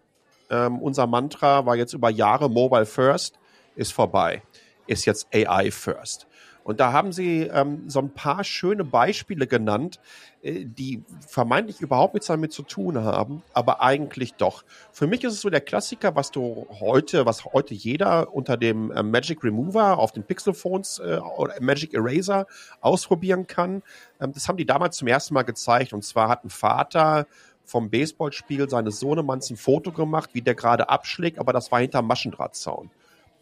[0.49, 3.39] ähm, unser Mantra war jetzt über Jahre Mobile First,
[3.75, 4.43] ist vorbei,
[4.87, 6.27] ist jetzt AI First.
[6.67, 10.01] Und da haben sie ähm, so ein paar schöne Beispiele genannt,
[10.43, 14.65] äh, die vermeintlich überhaupt nichts damit zu tun haben, aber eigentlich doch.
[14.91, 18.91] Für mich ist es so der Klassiker, was du heute, was heute jeder unter dem
[18.91, 22.49] äh, Magic Remover auf den Pixel Phones äh, oder Magic Eraser
[22.81, 23.85] ausprobieren kann.
[24.21, 25.93] Ähm, das haben die damals zum ersten Mal gezeigt.
[25.93, 27.29] Und zwar hat ein Vater
[27.65, 32.09] vom Baseballspiel seines Sohnemanns ein Foto gemacht, wie der gerade abschlägt, aber das war hinterm
[32.09, 32.91] Maschendrahtzaun.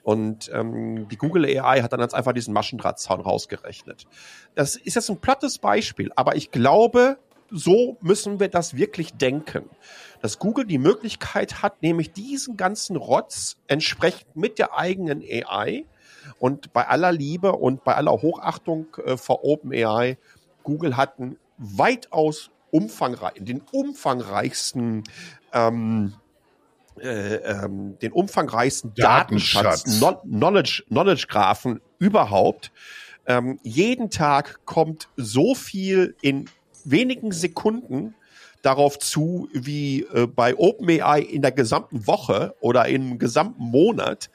[0.05, 4.05] Und ähm, die Google AI hat dann jetzt einfach diesen Maschendrahtzaun rausgerechnet.
[4.55, 7.16] Das ist jetzt ein plattes Beispiel, aber ich glaube,
[7.50, 9.70] so müssen wir das wirklich denken.
[10.20, 15.84] Dass Google die Möglichkeit hat, nämlich diesen ganzen Rotz entsprechend mit der eigenen AI
[16.38, 20.18] und bei aller Liebe und bei aller Hochachtung äh, vor OpenAI,
[20.62, 25.05] Google hat einen weitaus umfangreich, den umfangreichsten
[25.52, 26.14] ähm,
[27.01, 29.82] äh, ähm, den umfangreichsten Datenschatz.
[29.84, 32.72] Datenschatz, Kno- Knowledge, Knowledge Graphen überhaupt.
[33.26, 36.49] Ähm, jeden Tag kommt so viel in
[36.84, 38.14] wenigen Sekunden
[38.62, 44.30] darauf zu, wie äh, bei OpenAI in der gesamten Woche oder im gesamten Monat.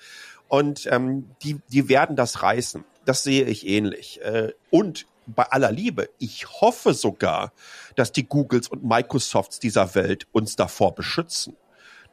[0.48, 2.84] Und ähm, die, die werden das reißen.
[3.06, 4.22] Das sehe ich ähnlich.
[4.22, 7.54] Äh, und bei aller Liebe, ich hoffe sogar,
[7.96, 11.56] dass die Googles und Microsofts dieser Welt uns davor beschützen.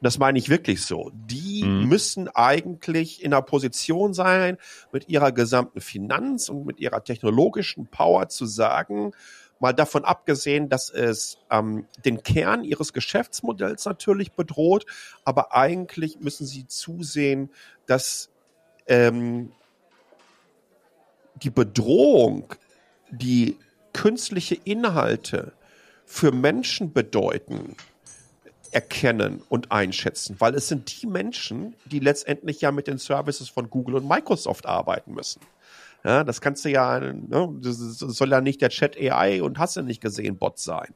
[0.02, 1.10] Das meine ich wirklich so.
[1.14, 4.58] Die müssen eigentlich in einer Position sein,
[4.92, 9.12] mit ihrer gesamten Finanz und mit ihrer technologischen Power zu sagen,
[9.58, 14.84] mal davon abgesehen, dass es ähm, den Kern ihres Geschäftsmodells natürlich bedroht,
[15.24, 17.50] aber eigentlich müssen sie zusehen,
[17.86, 18.28] dass
[18.86, 19.52] ähm,
[21.42, 22.54] die Bedrohung,
[23.10, 23.56] die
[23.92, 25.52] künstliche Inhalte
[26.04, 27.76] für Menschen bedeuten,
[28.66, 33.70] erkennen und einschätzen, weil es sind die Menschen, die letztendlich ja mit den Services von
[33.70, 35.40] Google und Microsoft arbeiten müssen.
[36.04, 39.76] Ja, das kannst du ja, ne, das soll ja nicht der Chat AI und hast
[39.76, 40.94] du nicht gesehen Bot sein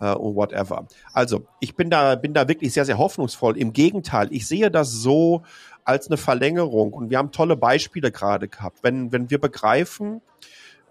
[0.00, 0.86] äh, und whatever.
[1.12, 3.58] Also ich bin da, bin da wirklich sehr, sehr hoffnungsvoll.
[3.58, 5.42] Im Gegenteil, ich sehe das so
[5.84, 8.78] als eine Verlängerung und wir haben tolle Beispiele gerade gehabt.
[8.82, 10.22] Wenn, wenn wir begreifen,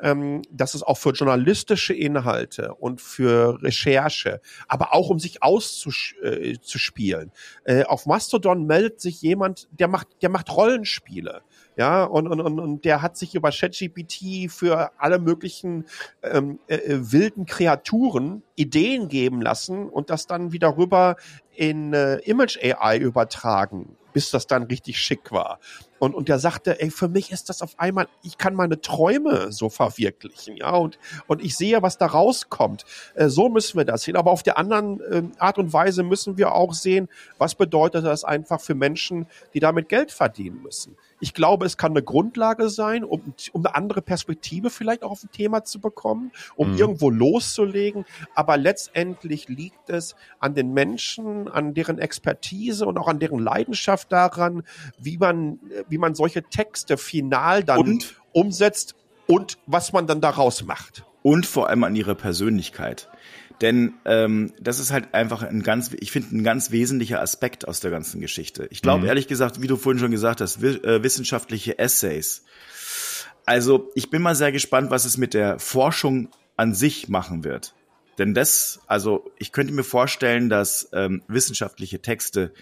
[0.01, 7.31] ähm, dass es auch für journalistische Inhalte und für Recherche, aber auch um sich auszuspielen.
[7.63, 11.41] Äh, auf Mastodon meldet sich jemand, der macht, der macht Rollenspiele.
[11.77, 15.85] Ja, und, und, und, und der hat sich über ChatGPT für alle möglichen
[16.23, 21.17] ähm, äh, äh, wilden Kreaturen Ideen geben lassen und das dann wieder rüber
[21.57, 25.59] in äh, Image AI übertragen, bis das dann richtig schick war.
[25.97, 29.51] Und, und der sagte, ey, für mich ist das auf einmal, ich kann meine Träume
[29.51, 32.85] so verwirklichen, ja, und, und ich sehe, was da rauskommt.
[33.15, 34.15] Äh, so müssen wir das sehen.
[34.15, 38.23] Aber auf der anderen äh, Art und Weise müssen wir auch sehen, was bedeutet das
[38.23, 40.97] einfach für Menschen, die damit Geld verdienen müssen.
[41.21, 45.23] Ich glaube, es kann eine Grundlage sein, um, um eine andere Perspektive vielleicht auch auf
[45.23, 46.77] ein Thema zu bekommen, um mhm.
[46.77, 48.05] irgendwo loszulegen.
[48.33, 54.11] Aber letztendlich liegt es an den Menschen, an deren Expertise und auch an deren Leidenschaft
[54.11, 54.63] daran,
[54.97, 58.21] wie man, wie man solche Texte final dann und?
[58.31, 58.95] umsetzt
[59.27, 61.05] und was man dann daraus macht.
[61.23, 63.09] Und vor allem an ihre Persönlichkeit.
[63.61, 67.79] Denn ähm, das ist halt einfach ein ganz, ich finde, ein ganz wesentlicher Aspekt aus
[67.79, 68.67] der ganzen Geschichte.
[68.69, 69.07] Ich glaube, mhm.
[69.07, 72.43] ehrlich gesagt, wie du vorhin schon gesagt hast, äh, wissenschaftliche Essays.
[73.45, 77.73] Also ich bin mal sehr gespannt, was es mit der Forschung an sich machen wird.
[78.17, 82.53] Denn das, also ich könnte mir vorstellen, dass ähm, wissenschaftliche Texte,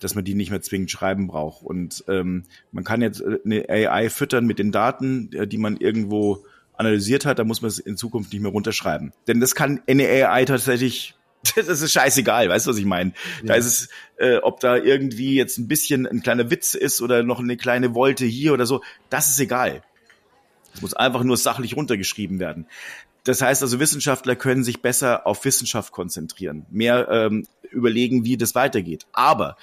[0.00, 1.62] dass man die nicht mehr zwingend schreiben braucht.
[1.62, 5.76] Und ähm, man kann jetzt äh, eine AI füttern mit den Daten, äh, die man
[5.76, 6.44] irgendwo
[6.76, 9.12] analysiert hat, da muss man es in Zukunft nicht mehr runterschreiben.
[9.26, 11.14] Denn das kann eine AI tatsächlich
[11.56, 13.12] das ist scheißegal, weißt du, was ich meine?
[13.42, 13.48] Ja.
[13.48, 17.22] Da ist es, äh, ob da irgendwie jetzt ein bisschen ein kleiner Witz ist oder
[17.22, 19.82] noch eine kleine Wolte hier oder so, das ist egal.
[20.74, 22.66] Es muss einfach nur sachlich runtergeschrieben werden.
[23.24, 28.54] Das heißt also, Wissenschaftler können sich besser auf Wissenschaft konzentrieren, mehr ähm, überlegen, wie das
[28.54, 29.06] weitergeht.
[29.12, 29.56] Aber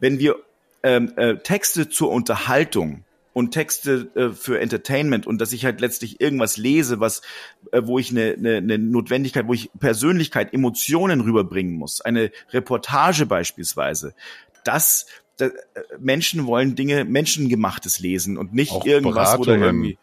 [0.00, 0.36] wenn wir
[0.82, 6.20] ähm, äh, Texte zur Unterhaltung und Texte äh, für Entertainment und dass ich halt letztlich
[6.20, 7.22] irgendwas lese, was,
[7.70, 13.26] äh, wo ich eine, eine, eine Notwendigkeit, wo ich Persönlichkeit, Emotionen rüberbringen muss, eine Reportage
[13.26, 14.14] beispielsweise,
[14.64, 15.06] das,
[15.36, 15.54] das äh,
[15.98, 19.98] Menschen wollen Dinge menschengemachtes lesen und nicht Auch irgendwas, wo da irgendwie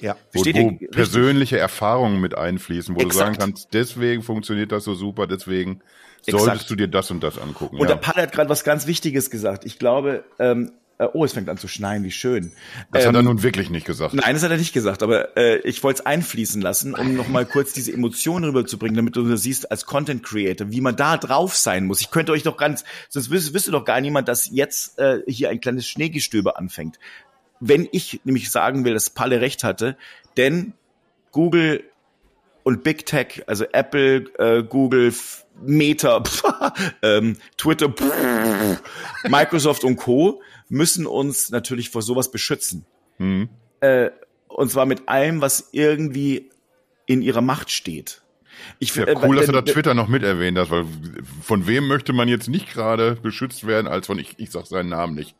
[0.00, 0.16] ja.
[0.32, 3.14] Wo, wo persönliche Erfahrungen mit einfließen, wo Exakt.
[3.14, 5.80] du sagen kannst, deswegen funktioniert das so super, deswegen
[6.22, 6.70] solltest Exakt.
[6.70, 7.76] du dir das und das angucken.
[7.76, 7.94] Und ja.
[7.94, 9.64] der Paul hat gerade was ganz Wichtiges gesagt.
[9.64, 12.52] Ich glaube, ähm, äh, oh, es fängt an zu schneien, wie schön.
[12.92, 14.14] Das ähm, hat er nun wirklich nicht gesagt.
[14.14, 17.46] Nein, das hat er nicht gesagt, aber äh, ich wollte es einfließen lassen, um nochmal
[17.46, 21.56] kurz diese Emotionen rüberzubringen, damit du das siehst als Content Creator, wie man da drauf
[21.56, 22.00] sein muss.
[22.00, 25.50] Ich könnte euch doch ganz, sonst wüsste, wüsste doch gar niemand, dass jetzt äh, hier
[25.50, 26.98] ein kleines Schneegestöber anfängt.
[27.64, 29.96] Wenn ich nämlich sagen will, dass Palle recht hatte,
[30.36, 30.72] denn
[31.30, 31.84] Google
[32.64, 35.14] und Big Tech, also Apple, äh, Google,
[35.60, 36.22] Meta,
[37.02, 37.92] ähm, Twitter,
[39.28, 42.84] Microsoft und Co müssen uns natürlich vor sowas beschützen.
[43.18, 43.48] Mhm.
[43.80, 44.10] Äh,
[44.48, 46.50] und zwar mit allem, was irgendwie
[47.06, 48.22] in ihrer Macht steht.
[48.78, 50.86] Ich finde, ja, cool, äh, dass du da Twitter noch mit erwähnt hast, weil
[51.42, 54.88] von wem möchte man jetzt nicht gerade beschützt werden, als von ich, ich sag seinen
[54.88, 55.36] Namen nicht.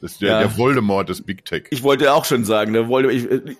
[0.00, 0.38] Das ist der, ja.
[0.40, 1.64] der Voldemort des Big Tech.
[1.70, 3.56] Ich wollte auch schon sagen, der Voldemort, ich,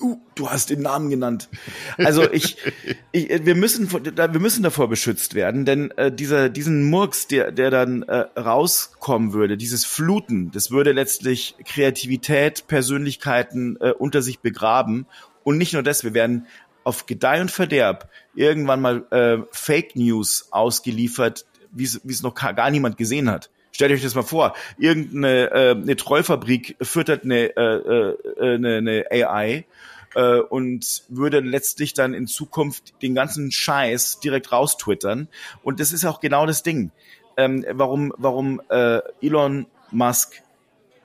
[0.00, 1.48] Uh, du hast den Namen genannt.
[1.96, 2.58] Also ich,
[3.12, 7.70] ich wir müssen, wir müssen davor beschützt werden, denn äh, dieser, diesen Murks, der, der
[7.70, 15.06] dann äh, rauskommen würde, dieses Fluten, das würde letztlich Kreativität, Persönlichkeiten äh, unter sich begraben.
[15.44, 16.46] Und nicht nur das, wir werden
[16.84, 22.96] auf Gedeih und Verderb irgendwann mal äh, Fake News ausgeliefert, wie es noch gar niemand
[22.96, 23.50] gesehen hat.
[23.76, 29.04] Stellt euch das mal vor, irgendeine äh, eine Trollfabrik füttert eine, äh, äh, eine, eine
[29.10, 29.66] AI
[30.14, 35.28] äh, und würde letztlich dann in Zukunft den ganzen Scheiß direkt raustwittern.
[35.62, 36.90] Und das ist auch genau das Ding.
[37.36, 40.40] Ähm, warum warum äh, Elon Musk,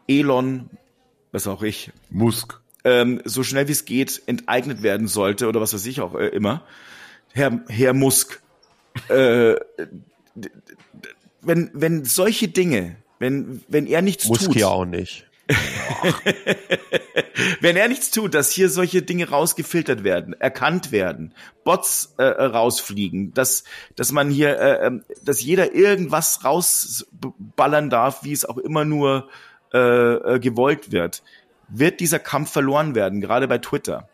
[0.07, 0.69] Elon,
[1.33, 5.73] was auch ich, Musk, ähm, so schnell wie es geht enteignet werden sollte oder was
[5.73, 6.63] weiß ich auch äh, immer.
[7.33, 8.41] Herr, Herr Musk,
[9.09, 9.55] äh,
[11.41, 14.55] wenn, wenn solche Dinge, wenn, wenn er nichts Muss tut.
[14.55, 15.27] ja auch nicht.
[17.61, 21.33] wenn er nichts tut, dass hier solche Dinge rausgefiltert werden, erkannt werden,
[21.63, 23.63] Bots äh, rausfliegen, dass,
[23.95, 29.29] dass man hier, äh, ähm, dass jeder irgendwas rausballern darf, wie es auch immer nur
[29.73, 31.23] äh, äh, gewollt wird,
[31.67, 34.07] wird dieser Kampf verloren werden, gerade bei Twitter.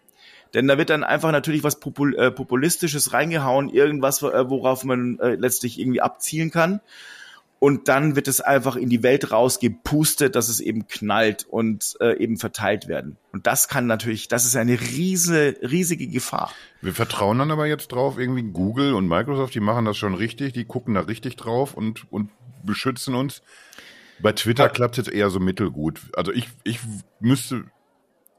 [0.53, 5.19] Denn da wird dann einfach natürlich was Popul äh, Populistisches reingehauen, irgendwas, äh, worauf man
[5.19, 6.82] äh, letztlich irgendwie abzielen kann
[7.60, 12.18] und dann wird es einfach in die Welt rausgepustet, dass es eben knallt und äh,
[12.18, 13.18] eben verteilt werden.
[13.32, 16.51] Und das kann natürlich, das ist eine riese, riesige Gefahr.
[16.82, 20.53] Wir vertrauen dann aber jetzt drauf, irgendwie Google und Microsoft, die machen das schon richtig,
[20.53, 22.30] die gucken da richtig drauf und, und
[22.64, 23.41] beschützen uns.
[24.20, 24.70] Bei Twitter ja.
[24.70, 26.01] klappt es jetzt eher so mittelgut.
[26.16, 26.80] Also ich, ich
[27.20, 27.66] müsste,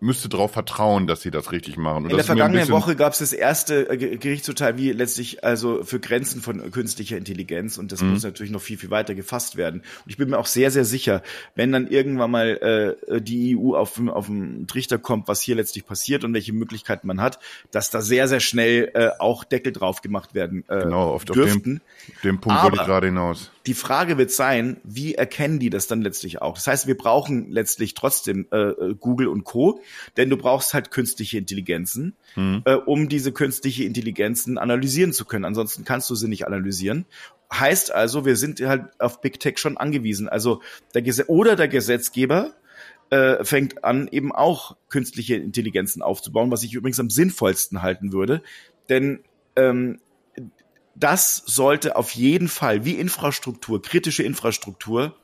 [0.01, 2.05] müsste darauf vertrauen, dass sie das richtig machen.
[2.05, 5.83] Und In der vergangenen Woche gab es das erste äh, Ge- Gerichtsurteil, wie letztlich also
[5.83, 8.11] für Grenzen von künstlicher Intelligenz und das Mhm.
[8.13, 9.81] muss natürlich noch viel, viel weiter gefasst werden.
[10.05, 11.23] Und ich bin mir auch sehr, sehr sicher,
[11.57, 15.85] wenn dann irgendwann mal äh, die EU auf, auf den Trichter kommt, was hier letztlich
[15.85, 17.39] passiert und welche Möglichkeiten man hat,
[17.73, 21.25] dass da sehr, sehr schnell äh, auch Deckel drauf gemacht werden äh, Genau, auf, auf
[21.25, 21.81] dürften.
[22.23, 23.51] dem, dem Punkt Aber- wollte ich gerade hinaus.
[23.69, 26.55] Die Frage wird sein, wie erkennen die das dann letztlich auch?
[26.55, 29.83] Das heißt, wir brauchen letztlich trotzdem äh, äh, Google und Co.,
[30.17, 32.17] denn du brauchst halt künstliche Intelligenzen,
[32.65, 35.45] äh, um diese künstliche Intelligenzen analysieren zu können.
[35.45, 37.05] Ansonsten kannst du sie nicht analysieren.
[37.53, 40.31] Heißt also, wir sind halt auf Big Tech schon angewiesen.
[40.31, 40.63] Also
[40.95, 42.55] der Gese oder der Gesetzgeber
[43.11, 48.41] äh, fängt an, eben auch künstliche Intelligenzen aufzubauen, was ich übrigens am sinnvollsten halten würde.
[48.89, 49.21] Denn
[49.57, 50.01] ähm,
[50.99, 55.17] das sollte auf jeden Fall wie Infrastruktur, kritische Infrastruktur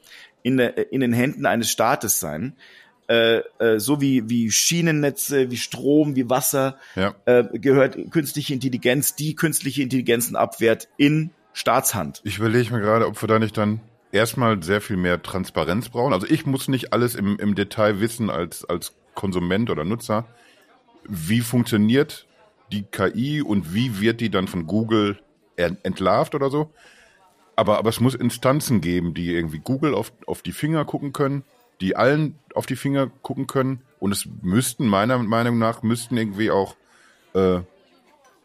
[0.42, 2.54] in, der, in den Händen eines Staates sein.
[3.06, 7.14] Äh, äh, so wie, wie Schienennetze, wie Strom, wie Wasser, Ja.
[7.26, 12.22] äh, gehört künstliche Intelligenz, die künstliche Intelligenzen abwehrt, in Staatshand.
[12.24, 16.14] Ich überlege mir gerade, ob wir da nicht dann erstmal sehr viel mehr Transparenz brauchen.
[16.14, 20.26] Also ich muss nicht alles im, im Detail wissen als, als Konsument oder Nutzer.
[21.06, 22.26] Wie funktioniert
[22.72, 25.18] die KI und wie wird die dann von Google
[25.56, 26.70] entlarvt oder so?
[27.56, 31.44] Aber, aber es muss Instanzen geben, die irgendwie Google auf, auf die Finger gucken können,
[31.80, 33.82] die allen auf die Finger gucken können.
[34.00, 36.76] Und es müssten, meiner Meinung nach, müssten irgendwie auch,
[37.34, 37.60] äh,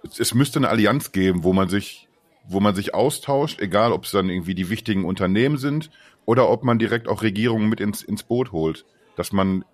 [0.04, 2.08] es, es müsste eine Allianz geben, wo man sich,
[2.48, 5.90] wo man sich austauscht, egal ob es dann irgendwie die wichtigen Unternehmen sind
[6.26, 8.86] oder ob man direkt auch Regierungen mit ins, ins Boot holt.
[9.16, 9.66] Dass man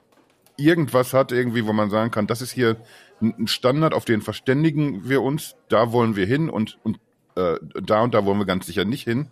[0.57, 2.77] irgendwas hat irgendwie, wo man sagen kann, das ist hier
[3.21, 6.99] ein Standard, auf den verständigen wir uns, da wollen wir hin und, und
[7.36, 9.27] äh, da und da wollen wir ganz sicher nicht hin.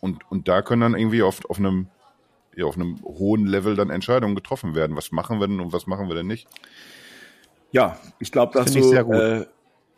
[0.00, 1.88] Und, und da können dann irgendwie auf, auf einem
[2.56, 4.96] ja, auf einem hohen Level dann Entscheidungen getroffen werden.
[4.96, 6.48] Was machen wir denn und was machen wir denn nicht?
[7.70, 9.14] Ja, ich glaube, dass Finde ich du, sehr gut.
[9.14, 9.46] Äh,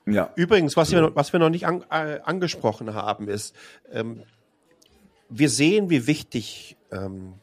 [0.07, 3.55] ja, Übrigens, was wir, noch- was wir noch nicht an, äh, angesprochen haben, ist,
[3.91, 4.25] ähm,
[5.29, 7.35] wir sehen, wie wichtig ähm,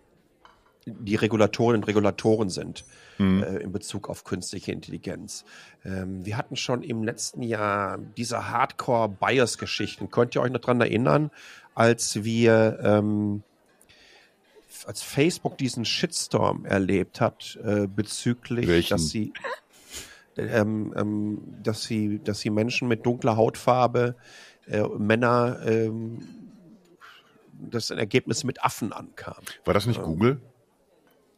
[0.85, 2.85] die Regulatorinnen und Regulatoren sind
[3.19, 5.43] äh, in Bezug auf künstliche Intelligenz.
[5.83, 10.09] Ähm, wir hatten schon im letzten Jahr diese Hardcore-Bias-Geschichten.
[10.09, 11.29] Könnt ihr euch noch dran erinnern,
[11.75, 13.43] als wir ähm,
[14.85, 18.89] als Facebook diesen Shitstorm erlebt hat äh, bezüglich, Welchen?
[18.95, 19.33] dass sie
[20.37, 24.15] ähm, ähm, dass sie, dass sie Menschen mit dunkler Hautfarbe,
[24.67, 26.19] äh, Männer, ähm,
[27.59, 29.43] das Ergebnis mit Affen ankam.
[29.65, 30.39] War das nicht Google?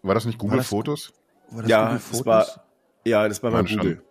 [0.04, 1.14] War das nicht Google das- Fotos?
[1.52, 2.26] War das ja, Google das Fotos?
[2.26, 2.46] war,
[3.06, 3.78] ja, das war schon.
[3.78, 4.02] Google.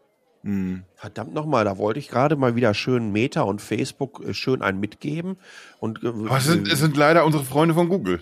[0.42, 0.84] Hm.
[0.94, 4.80] Verdammt nochmal, da wollte ich gerade mal wieder schön Meta und Facebook äh, schön einen
[4.80, 5.36] mitgeben.
[5.80, 8.20] Und, äh, Aber es sind, es sind leider unsere Freunde von Google.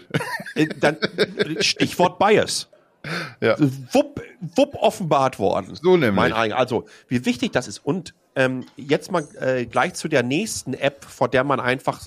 [0.57, 0.97] äh, dann,
[1.61, 2.69] Stichwort Bias.
[3.41, 3.57] ja.
[3.93, 5.77] Wupp, wupp offenbart worden.
[5.77, 6.16] So nämlich.
[6.16, 6.55] Mein eigen.
[6.55, 7.79] Also, wie wichtig das ist.
[7.79, 12.01] Und ähm, jetzt mal äh, gleich zu der nächsten App, vor der man einfach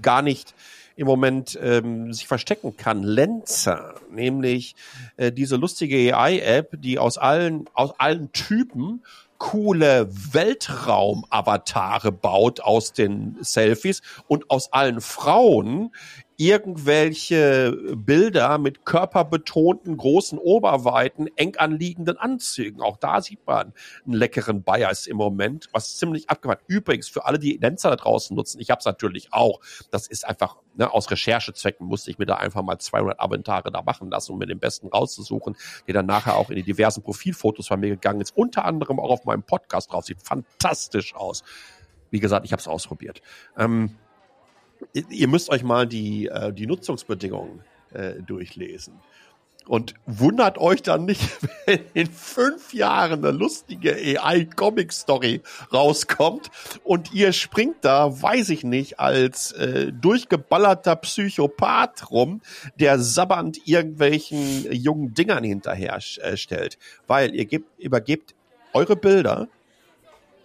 [0.00, 0.54] gar nicht
[0.96, 3.02] im Moment ähm, sich verstecken kann.
[3.02, 4.74] Lenzer, nämlich
[5.16, 9.02] äh, diese lustige AI-App, die aus allen, aus allen Typen
[9.42, 15.92] coole Weltraum-Avatare baut aus den Selfies und aus allen Frauen
[16.36, 22.80] irgendwelche Bilder mit körperbetonten großen Oberweiten, eng anliegenden Anzügen.
[22.80, 23.72] Auch da sieht man
[24.04, 26.60] einen leckeren Bias im Moment, was ziemlich abgewandt.
[26.66, 29.60] Übrigens, für alle, die Lenzer da draußen nutzen, ich habe es natürlich auch.
[29.90, 33.82] Das ist einfach, ne, aus Recherchezwecken musste ich mir da einfach mal 200 Aventare da
[33.82, 35.56] machen lassen, um mir den besten rauszusuchen,
[35.86, 38.36] der dann nachher auch in die diversen Profilfotos von mir gegangen ist.
[38.36, 40.04] Unter anderem auch auf meinem Podcast drauf.
[40.04, 41.42] Sieht fantastisch aus.
[42.10, 43.22] Wie gesagt, ich habe es ausprobiert.
[43.56, 43.96] Ähm,
[44.92, 47.60] ihr müsst euch mal die, äh, die Nutzungsbedingungen
[47.92, 48.94] äh, durchlesen.
[49.66, 51.22] Und wundert euch dann nicht,
[51.66, 56.50] wenn in fünf Jahren eine lustige AI-Comic-Story rauskommt
[56.82, 62.40] und ihr springt da, weiß ich nicht, als äh, durchgeballerter Psychopath rum,
[62.80, 66.78] der sabbernd irgendwelchen jungen Dingern hinterher äh, stellt.
[67.06, 68.34] Weil ihr gebt, übergebt
[68.72, 69.48] eure Bilder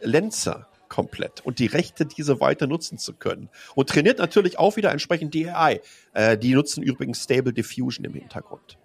[0.01, 3.49] Lenzer komplett und die Rechte, diese weiter nutzen zu können.
[3.75, 5.81] Und trainiert natürlich auch wieder entsprechend die AI.
[6.13, 8.77] Äh, die nutzen übrigens Stable Diffusion im Hintergrund.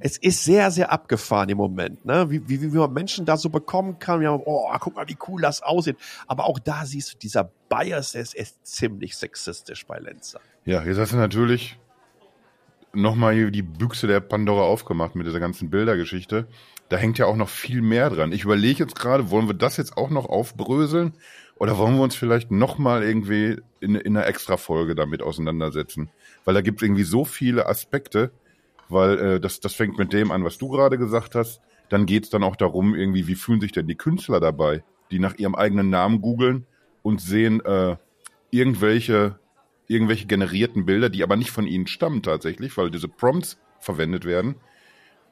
[0.00, 2.28] Es ist sehr, sehr abgefahren im Moment, ne?
[2.30, 4.22] wie, wie, wie man Menschen da so bekommen kann.
[4.22, 5.96] Ja, oh, guck mal, wie cool das aussieht.
[6.26, 10.40] Aber auch da siehst du, dieser Bias der ist, ist ziemlich sexistisch bei Lenzer.
[10.64, 11.78] Ja, jetzt hast du natürlich
[12.92, 16.46] nochmal die Büchse der Pandora aufgemacht mit dieser ganzen Bildergeschichte.
[16.88, 18.32] Da hängt ja auch noch viel mehr dran.
[18.32, 21.14] Ich überlege jetzt gerade, wollen wir das jetzt auch noch aufbröseln?
[21.56, 26.10] Oder wollen wir uns vielleicht nochmal irgendwie in, in einer Extra-Folge damit auseinandersetzen?
[26.44, 28.30] Weil da gibt es irgendwie so viele Aspekte,
[28.88, 31.60] weil äh, das, das fängt mit dem an, was du gerade gesagt hast.
[31.90, 35.36] dann geht's dann auch darum, irgendwie, wie fühlen sich denn die Künstler dabei, die nach
[35.36, 36.66] ihrem eigenen Namen googeln
[37.02, 37.96] und sehen äh,
[38.50, 39.38] irgendwelche,
[39.90, 44.54] irgendwelche generierten Bilder, die aber nicht von ihnen stammen tatsächlich, weil diese Prompts verwendet werden.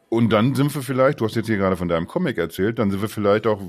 [0.08, 2.90] Und dann sind wir vielleicht, du hast jetzt hier gerade von deinem Comic erzählt, dann
[2.90, 3.62] sind wir vielleicht auch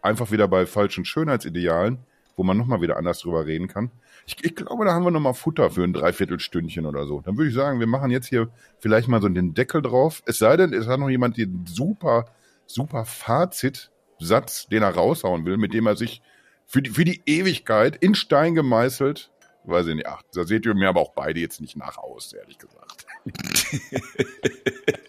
[0.00, 1.98] einfach wieder bei falschen Schönheitsidealen,
[2.36, 3.90] wo man nochmal wieder anders drüber reden kann.
[4.26, 7.20] Ich, ich glaube, da haben wir nochmal Futter für ein Dreiviertelstündchen oder so.
[7.20, 10.22] Dann würde ich sagen, wir machen jetzt hier vielleicht mal so den Deckel drauf.
[10.24, 12.26] Es sei denn, es hat noch jemand den super,
[12.64, 16.22] super Fazit-Satz, den er raushauen will, mit dem er sich
[16.66, 19.30] für die, für die Ewigkeit in Stein gemeißelt,
[19.70, 22.32] weiß ich nicht, ach, da seht ihr mir aber auch beide jetzt nicht nach aus,
[22.32, 23.06] ehrlich gesagt.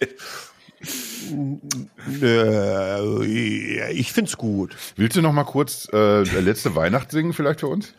[2.21, 4.75] Äh, ich find's gut.
[4.95, 7.93] Willst du noch mal kurz äh, letzte Weihnacht singen vielleicht für uns?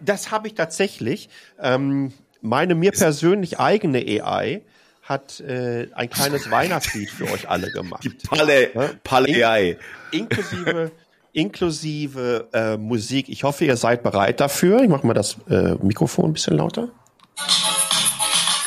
[0.00, 1.28] Das habe ich tatsächlich.
[1.60, 4.62] Ähm, meine mir persönlich eigene AI
[5.02, 8.04] hat äh, ein kleines Weihnachtslied für euch alle gemacht.
[8.04, 8.90] Die Palle, Ja?
[9.04, 9.76] Palle AI.
[10.12, 10.90] Inklusive,
[11.32, 13.28] inklusive äh, Musik.
[13.28, 14.82] Ich hoffe, ihr seid bereit dafür.
[14.82, 16.88] Ich mache mal das äh, Mikrofon ein bisschen lauter.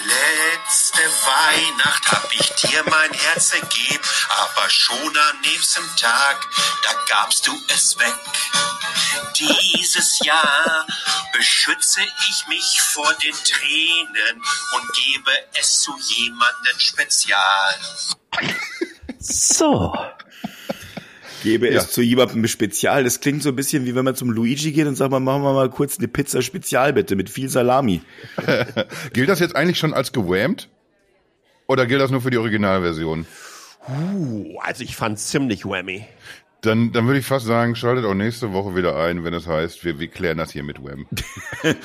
[0.05, 6.47] Letzte Weihnacht hab ich dir mein Herz gegeben, aber schon am nächsten Tag,
[6.83, 8.15] da gabst du es weg.
[9.37, 10.85] Dieses Jahr
[11.35, 14.41] beschütze ich mich vor den Tränen
[14.75, 17.75] und gebe es zu jemandem spezial.
[19.19, 19.93] So.
[21.43, 21.79] Gebe Ja.
[21.81, 23.03] es zu jemandem Spezial.
[23.03, 25.43] Das klingt so ein bisschen wie wenn man zum Luigi geht und sagt, man machen
[25.43, 28.01] wir mal kurz eine Pizza Spezial bitte mit viel Salami.
[29.13, 30.69] Gilt das jetzt eigentlich schon als gewammt?
[31.67, 33.25] Oder gilt das nur für die Originalversion?
[33.87, 36.05] Uh, also ich fand's ziemlich whammy.
[36.61, 39.83] Dann, dann würde ich fast sagen, schaltet auch nächste Woche wieder ein, wenn es heißt,
[39.83, 41.05] wir, wir klären das hier mit Wham.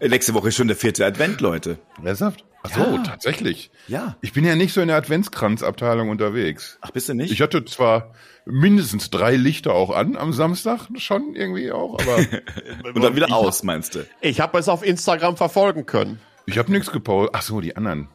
[0.00, 1.78] Nächste Woche ist schon der vierte Advent, Leute.
[2.02, 2.44] Ernsthaft?
[2.64, 3.02] Ach so, Ja.
[3.02, 3.70] tatsächlich.
[3.88, 4.16] Ja.
[4.20, 6.78] Ich bin ja nicht so in der Adventskranzabteilung unterwegs.
[6.80, 7.32] Ach, bist du nicht?
[7.32, 8.14] Ich hatte zwar
[8.44, 12.16] mindestens drei Lichter auch an am Samstag, schon irgendwie auch, aber
[12.94, 14.06] und dann wieder aus, meinst du?
[14.20, 16.20] Ich habe es auf Instagram verfolgen können.
[16.46, 17.34] ich habe nichts gepostet.
[17.34, 18.08] Ach so, die anderen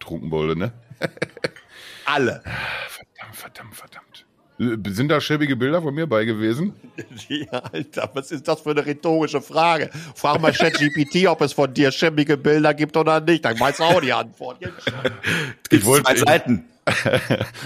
[0.00, 0.72] Trunkenbolde, ne?
[2.04, 2.42] Alle.
[2.88, 4.01] Verdammt, verdammt, verdammt.
[4.62, 6.72] Äh, Sind da schäbige Bilder von mir bei gewesen?
[7.28, 9.90] Ja, Alter, was ist das für eine rhetorische Frage?
[10.14, 13.44] Frag mal ChatGPT, ob es von dir schäbige Bilder gibt oder nicht.
[13.44, 14.58] Dann weißt du auch die Antwort.
[15.82, 16.64] Wollte- zwei ich- Seiten.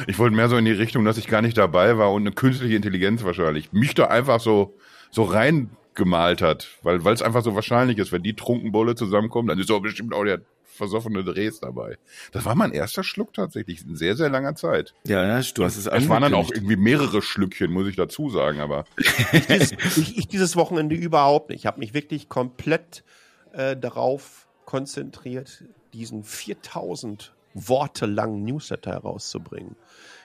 [0.07, 2.32] Ich wollte mehr so in die Richtung, dass ich gar nicht dabei war und eine
[2.32, 4.74] künstliche Intelligenz wahrscheinlich mich da einfach so,
[5.11, 9.59] so reingemalt hat, weil weil es einfach so wahrscheinlich ist, wenn die Trunkenbolle zusammenkommen, dann
[9.59, 10.40] ist auch bestimmt auch der
[10.76, 11.98] versoffene Drehs dabei.
[12.32, 14.94] Das war mein erster Schluck tatsächlich in sehr, sehr langer Zeit.
[15.06, 18.30] Ja, ja, du hast es Es waren dann auch irgendwie mehrere Schlückchen, muss ich dazu
[18.30, 18.84] sagen, aber
[19.48, 21.60] dieses, ich, ich dieses Wochenende überhaupt nicht.
[21.60, 23.04] Ich habe mich wirklich komplett
[23.52, 29.76] äh, darauf konzentriert, diesen 4000 Worte langen Newsletter herauszubringen.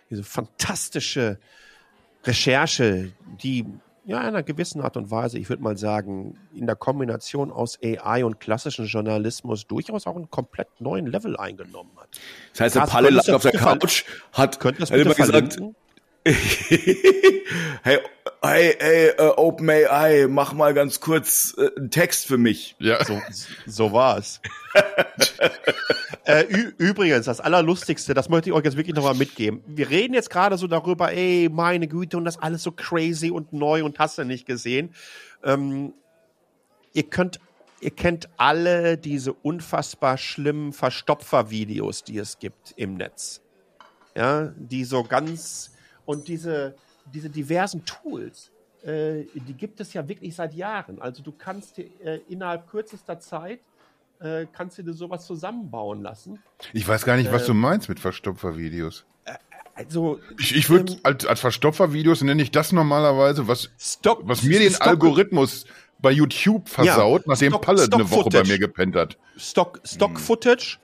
[0.10, 1.40] Diese fantastische
[2.26, 3.66] Recherche, die
[4.06, 7.80] ja in einer gewissen Art und Weise, ich würde mal sagen, in der Kombination aus
[7.84, 12.10] AI und klassischem Journalismus durchaus auch einen komplett neuen Level eingenommen hat.
[12.54, 15.60] Das heißt, der Palle lag auf der Couch, hat, Könnt ihr das hat immer gesagt,
[17.84, 18.00] hey,
[18.44, 22.76] hey, hey, uh, OpenAI, mach mal ganz kurz äh, einen Text für mich.
[22.80, 23.04] ja.
[23.04, 23.20] So,
[23.66, 24.40] so war's.
[26.40, 29.62] äh, übrigens, das Allerlustigste, das möchte ich euch jetzt wirklich nochmal mitgeben.
[29.68, 33.54] Wir reden jetzt gerade so darüber, ey, meine Güte, und das alles so crazy und
[33.54, 34.94] neu und hast du nicht gesehen.
[35.44, 35.94] Ähm,
[36.94, 37.40] ihr könnt,
[37.82, 43.42] ihr kennt alle diese unfassbar schlimmen Verstopfer-Videos, die es gibt im Netz.
[44.16, 45.72] Ja, die so ganz,
[46.06, 46.76] und diese,
[47.14, 48.52] diese diversen Tools,
[48.84, 51.02] äh, die gibt es ja wirklich seit Jahren.
[51.02, 53.60] Also du kannst äh, innerhalb kürzester Zeit
[54.22, 56.40] äh, kannst du dir sowas zusammenbauen lassen.
[56.74, 59.06] Ich weiß gar nicht, was du meinst mit Verstopfervideos.
[59.74, 64.44] Also Ich, ich würde Ähm, als, als Verstopfervideos nenne ich das normalerweise, was, Stock, was
[64.44, 65.66] mir den Stock, Algorithmus
[66.00, 68.48] bei YouTube versaut, nachdem Stock- Palle Stock eine Woche bei Footage.
[68.52, 69.18] mir gepennt hat.
[69.38, 70.78] Stock, Stock Footage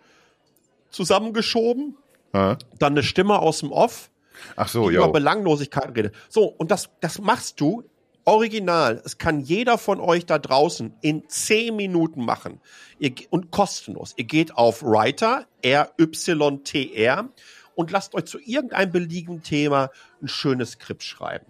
[0.89, 1.95] zusammengeschoben,
[2.33, 2.57] Ja?
[2.79, 4.09] dann eine Stimme aus dem Off,
[4.55, 5.01] Ach so, die ja.
[5.03, 6.15] über Belanglosigkeiten redet.
[6.29, 7.83] So, und das, das machst du
[8.27, 9.01] original.
[9.05, 12.59] Es kann jeder von euch da draußen in 10 Minuten machen.
[12.99, 14.13] Ihr, und kostenlos.
[14.17, 17.29] Ihr geht auf Writer, R-Y-T-R,
[17.75, 21.45] und lasst euch zu irgendeinem beliebigen Thema ein schönes Skript schreiben.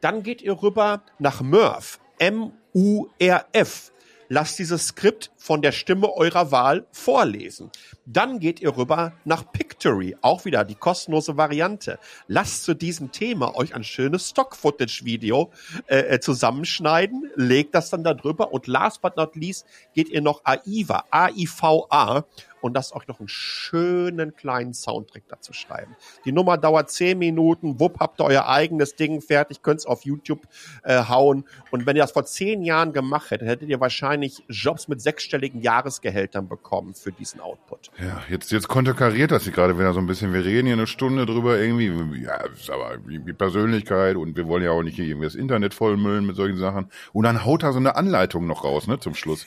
[0.00, 3.91] Dann geht ihr rüber nach Murph, M-U-R-F.
[4.34, 7.70] Lasst dieses Skript von der Stimme eurer Wahl vorlesen.
[8.06, 11.98] Dann geht ihr rüber nach Pictory, auch wieder die kostenlose Variante.
[12.28, 15.50] Lasst zu diesem Thema euch ein schönes Stock-Footage-Video
[15.86, 20.22] äh, äh, zusammenschneiden, legt das dann da drüber und last but not least geht ihr
[20.22, 22.24] noch AIVA, A-I-V-A
[22.62, 25.94] und lasst euch noch einen schönen kleinen Soundtrack dazu schreiben.
[26.24, 30.42] Die Nummer dauert zehn Minuten, wupp, habt ihr euer eigenes Ding fertig, könnt's auf YouTube
[30.84, 31.44] äh, hauen.
[31.70, 35.60] Und wenn ihr das vor zehn Jahren gemacht hättet, hättet ihr wahrscheinlich Jobs mit sechsstelligen
[35.60, 37.90] Jahresgehältern bekommen für diesen Output.
[37.98, 40.32] Ja, jetzt, jetzt konterkariert das hier gerade wieder so ein bisschen.
[40.32, 42.22] Wir reden hier eine Stunde drüber irgendwie.
[42.22, 45.74] Ja, ist aber die Persönlichkeit und wir wollen ja auch nicht hier irgendwie das Internet
[45.74, 46.90] vollmüllen mit solchen Sachen.
[47.12, 49.46] Und dann haut er so eine Anleitung noch raus, ne, zum Schluss.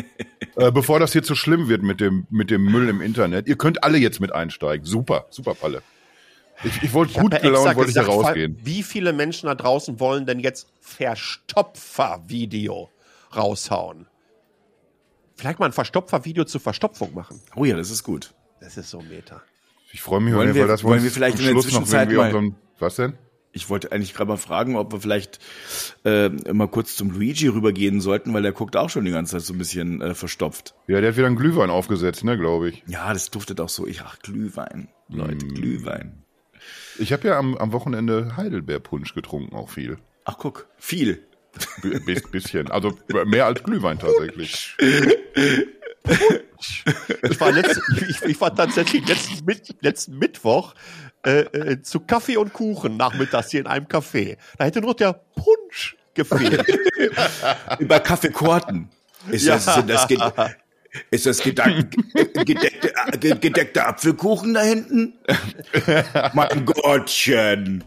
[0.56, 3.46] äh, bevor das hier zu schlimm wird mit dem, mit dem Müll im Internet.
[3.48, 4.84] Ihr könnt alle jetzt mit einsteigen.
[4.86, 5.82] Super, super Palle.
[6.64, 8.56] Ich, ich wollte gut gelaunt, wollte ich hier gesagt, rausgehen.
[8.62, 12.88] Wie viele Menschen da draußen wollen denn jetzt Verstopfer-Video
[13.34, 14.06] raushauen?
[15.36, 17.40] Vielleicht mal ein Verstopfer-Video zur Verstopfung machen.
[17.56, 18.32] Oh ja, das ist gut.
[18.60, 19.42] Das ist so Meta.
[19.92, 21.64] Ich freue mich Wollen auf jeden wir- Fall, dass wollen wir vielleicht in der Schluss
[21.66, 23.14] noch Zwischenzeit irgendwie mal- unseren- Was denn?
[23.54, 25.38] Ich wollte eigentlich gerade mal fragen, ob wir vielleicht
[26.04, 29.42] äh, mal kurz zum Luigi rübergehen sollten, weil der guckt auch schon die ganze Zeit
[29.42, 30.74] so ein bisschen äh, verstopft.
[30.86, 32.82] Ja, der hat wieder einen Glühwein aufgesetzt, ne, glaube ich.
[32.86, 33.86] Ja, das duftet auch so.
[33.86, 35.54] Ich ach Glühwein, Leute, Mm.
[35.54, 36.24] Glühwein.
[36.98, 39.98] Ich habe ja am, am Wochenende Heidelbeerpunsch getrunken, auch viel.
[40.24, 41.22] Ach guck, viel.
[41.82, 42.70] B bis- bisschen.
[42.70, 42.96] Also
[43.26, 44.74] mehr als Glühwein tatsächlich.
[47.22, 49.44] Ich war, letzte, ich, ich war tatsächlich letzten,
[49.80, 50.74] letzten Mittwoch
[51.24, 54.36] äh, äh, zu Kaffee und Kuchen nachmittags hier in einem Café.
[54.58, 56.64] Da hätte nur der Punsch gefehlt.
[57.80, 58.88] Bei Kaffeekorten.
[59.30, 59.54] Ist Ja.
[59.54, 60.18] das, sind das ge
[61.10, 61.94] ist das gedank
[62.34, 65.14] gedeckte, ge- gedeckte Apfelkuchen da hinten?
[66.34, 67.82] mein Gottchen.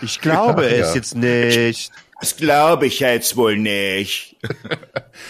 [0.00, 0.94] Ich glaube es Ja.
[0.94, 1.92] jetzt nicht.
[2.20, 4.36] Das glaube ich jetzt wohl nicht.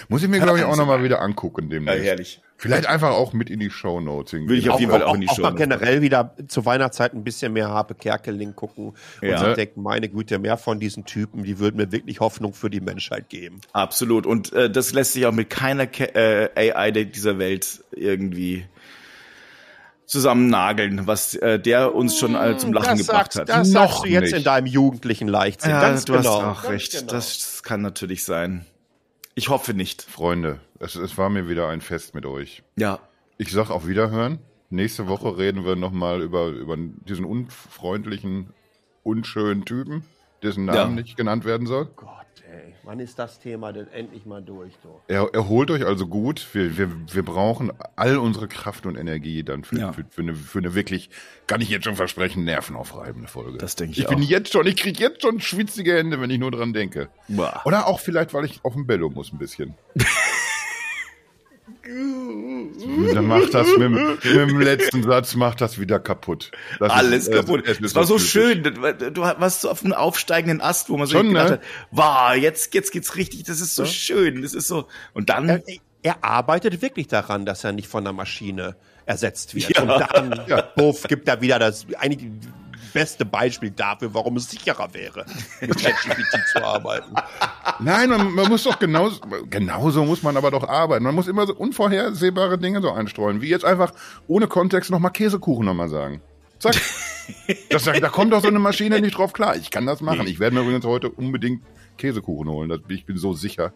[0.08, 2.04] Muss ich mir, glaube ich, auch nochmal wieder angucken Ja, demnächst.
[2.04, 2.40] herrlich.
[2.62, 5.14] Vielleicht einfach auch mit in die Shownotes Will ich auf Auch, jeden Fall auch, auch
[5.14, 5.42] in die auch Show.
[5.42, 9.38] mal generell wieder zur Weihnachtszeit ein bisschen mehr Harpe Kerkeling gucken Ja.
[9.40, 12.70] und sich denken, meine Güte, mehr von diesen Typen, die würden mir wirklich Hoffnung für
[12.70, 13.60] die Menschheit geben.
[13.72, 14.26] Absolut.
[14.26, 18.64] Und äh, das lässt sich auch mit keiner Ke äh, AI dieser Welt irgendwie
[20.06, 23.48] zusammennageln, was äh, der uns schon äh, zum Lachen das gebracht sagst, hat.
[23.60, 24.34] das Noch sagst du jetzt nicht.
[24.36, 25.70] in deinem jugendlichen Leichtsinn.
[25.70, 26.24] ja, Ganz du genau.
[26.42, 26.92] hast auch Ganz recht.
[26.92, 27.12] genau.
[27.12, 28.66] Das kann natürlich sein.
[29.34, 30.02] Ich hoffe nicht.
[30.02, 32.62] Freunde, es, es war mir wieder ein Fest mit euch.
[32.76, 32.98] Ja.
[33.38, 34.38] Ich sag auf Wiederhören.
[34.70, 38.52] Nächste Woche reden wir nochmal über, über diesen unfreundlichen,
[39.02, 40.04] unschönen Typen,
[40.42, 41.02] dessen Namen Ja.
[41.02, 41.86] nicht genannt werden soll.
[41.96, 42.21] Gott, ey,
[42.84, 44.72] wann ist das Thema denn endlich mal durch?
[44.82, 44.88] Du?
[45.08, 46.46] Er, erholt euch also gut.
[46.52, 49.92] Wir, wir, wir brauchen all unsere Kraft und Energie dann für, Ja.
[49.92, 51.10] für, für, eine, für eine wirklich,
[51.46, 53.58] kann ich jetzt schon versprechen, nervenaufreibende Folge.
[53.58, 54.22] Das denke ich Ich bin auch.
[54.22, 57.08] jetzt schon, ich krieg jetzt schon schwitzige Hände, wenn ich nur dran denke.
[57.28, 57.60] Boah.
[57.64, 59.74] Oder auch vielleicht, weil ich auf dem Bello muss ein bisschen.
[63.14, 63.92] Dann macht das mit, dem-
[64.22, 66.50] mit dem letzten Satz macht das wieder kaputt.
[66.78, 67.62] Das ist- Alles es- kaputt.
[67.66, 68.30] es ist Es war so typisch.
[68.30, 68.62] schön.
[68.62, 71.52] Du warst so auf einem aufsteigenden Ast, wo man so Schon, gedacht ne?
[71.54, 71.60] hat,
[71.90, 74.42] wow, jetzt, jetzt geht's richtig, das ist so schön.
[74.42, 74.86] Das ist so.
[75.14, 75.62] Und dann, Er,
[76.02, 79.76] er arbeitet wirklich daran, dass er nicht von der Maschine ersetzt wird.
[79.76, 79.82] Ja.
[79.82, 79.88] Und
[80.48, 82.30] dann, buff, gibt er wieder das eigentlich
[82.92, 85.24] beste Beispiel dafür, warum es sicherer wäre,
[85.60, 87.14] mit ChatGPT zu arbeiten.
[87.80, 91.04] Nein, man, man muss doch genauso, genauso muss man aber doch arbeiten.
[91.04, 93.92] Man muss immer so unvorhersehbare Dinge so einstreuen, wie jetzt einfach
[94.26, 96.20] ohne Kontext nochmal Käsekuchen nochmal sagen.
[96.58, 96.76] Zack.
[97.70, 99.54] Das, da kommt doch so eine Maschine nicht drauf klar.
[99.56, 100.26] Ich kann das machen.
[100.26, 101.62] Ich werde mir übrigens heute unbedingt
[101.96, 102.82] Käsekuchen holen.
[102.88, 103.72] Ich bin so sicher.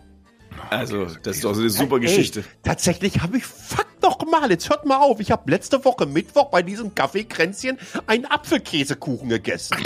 [0.70, 2.44] Also, das ist doch so eine super Ey, Geschichte.
[2.62, 5.20] tatsächlich habe ich, fuck doch mal, jetzt hört mal auf.
[5.20, 9.76] Ich habe letzte Woche Mittwoch bei diesem Kaffeekränzchen einen Apfelkäsekuchen gegessen.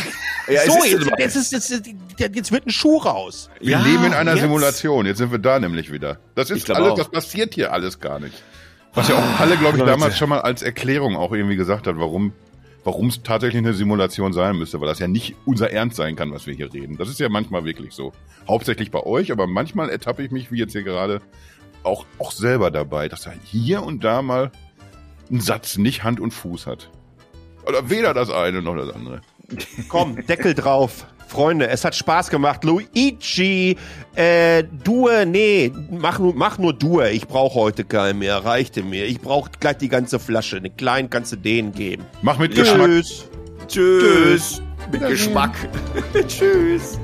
[0.48, 1.86] Ja, es so, ist jetzt, jetzt, ist, jetzt,
[2.18, 3.50] jetzt, jetzt wird ein Schuh raus.
[3.60, 4.42] Wir Ja, leben in einer jetzt.
[4.42, 5.06] Simulation.
[5.06, 6.18] Jetzt sind wir da nämlich wieder.
[6.34, 6.96] Das ist alles, auch.
[6.96, 8.34] das passiert hier alles gar nicht.
[8.94, 9.92] Was ja auch Halle, glaube ich, Leute.
[9.92, 12.32] damals schon mal als Erklärung auch irgendwie gesagt hat, warum
[12.84, 16.32] warum es tatsächlich eine Simulation sein müsste, weil das ja nicht unser Ernst sein kann,
[16.32, 16.96] was wir hier reden.
[16.96, 18.12] Das ist ja manchmal wirklich so.
[18.48, 21.20] Hauptsächlich bei euch, aber manchmal ertappe ich mich, wie jetzt hier gerade,
[21.82, 24.50] auch, auch selber dabei, dass er hier und da mal
[25.30, 26.90] ein Satz nicht Hand und Fuß hat.
[27.66, 29.20] Oder weder das eine noch das andere.
[29.88, 31.06] Komm, Deckel drauf.
[31.30, 32.64] Freunde, es hat Spaß gemacht.
[32.64, 33.76] Luigi,
[34.16, 37.08] äh, Due, nee, mach nur, mach nur Due.
[37.10, 38.44] Ich brauche heute keinen mehr.
[38.44, 39.06] Reichte mir.
[39.06, 40.56] Ich brauche gleich die ganze Flasche.
[40.56, 42.04] Eine kleinen kannst du denen geben.
[42.22, 42.86] Mach mit Geschmack.
[42.86, 43.28] Tschüss.
[43.68, 44.62] Tschüss.
[44.90, 45.54] Mit Geschmack.
[46.26, 46.98] Tschüss.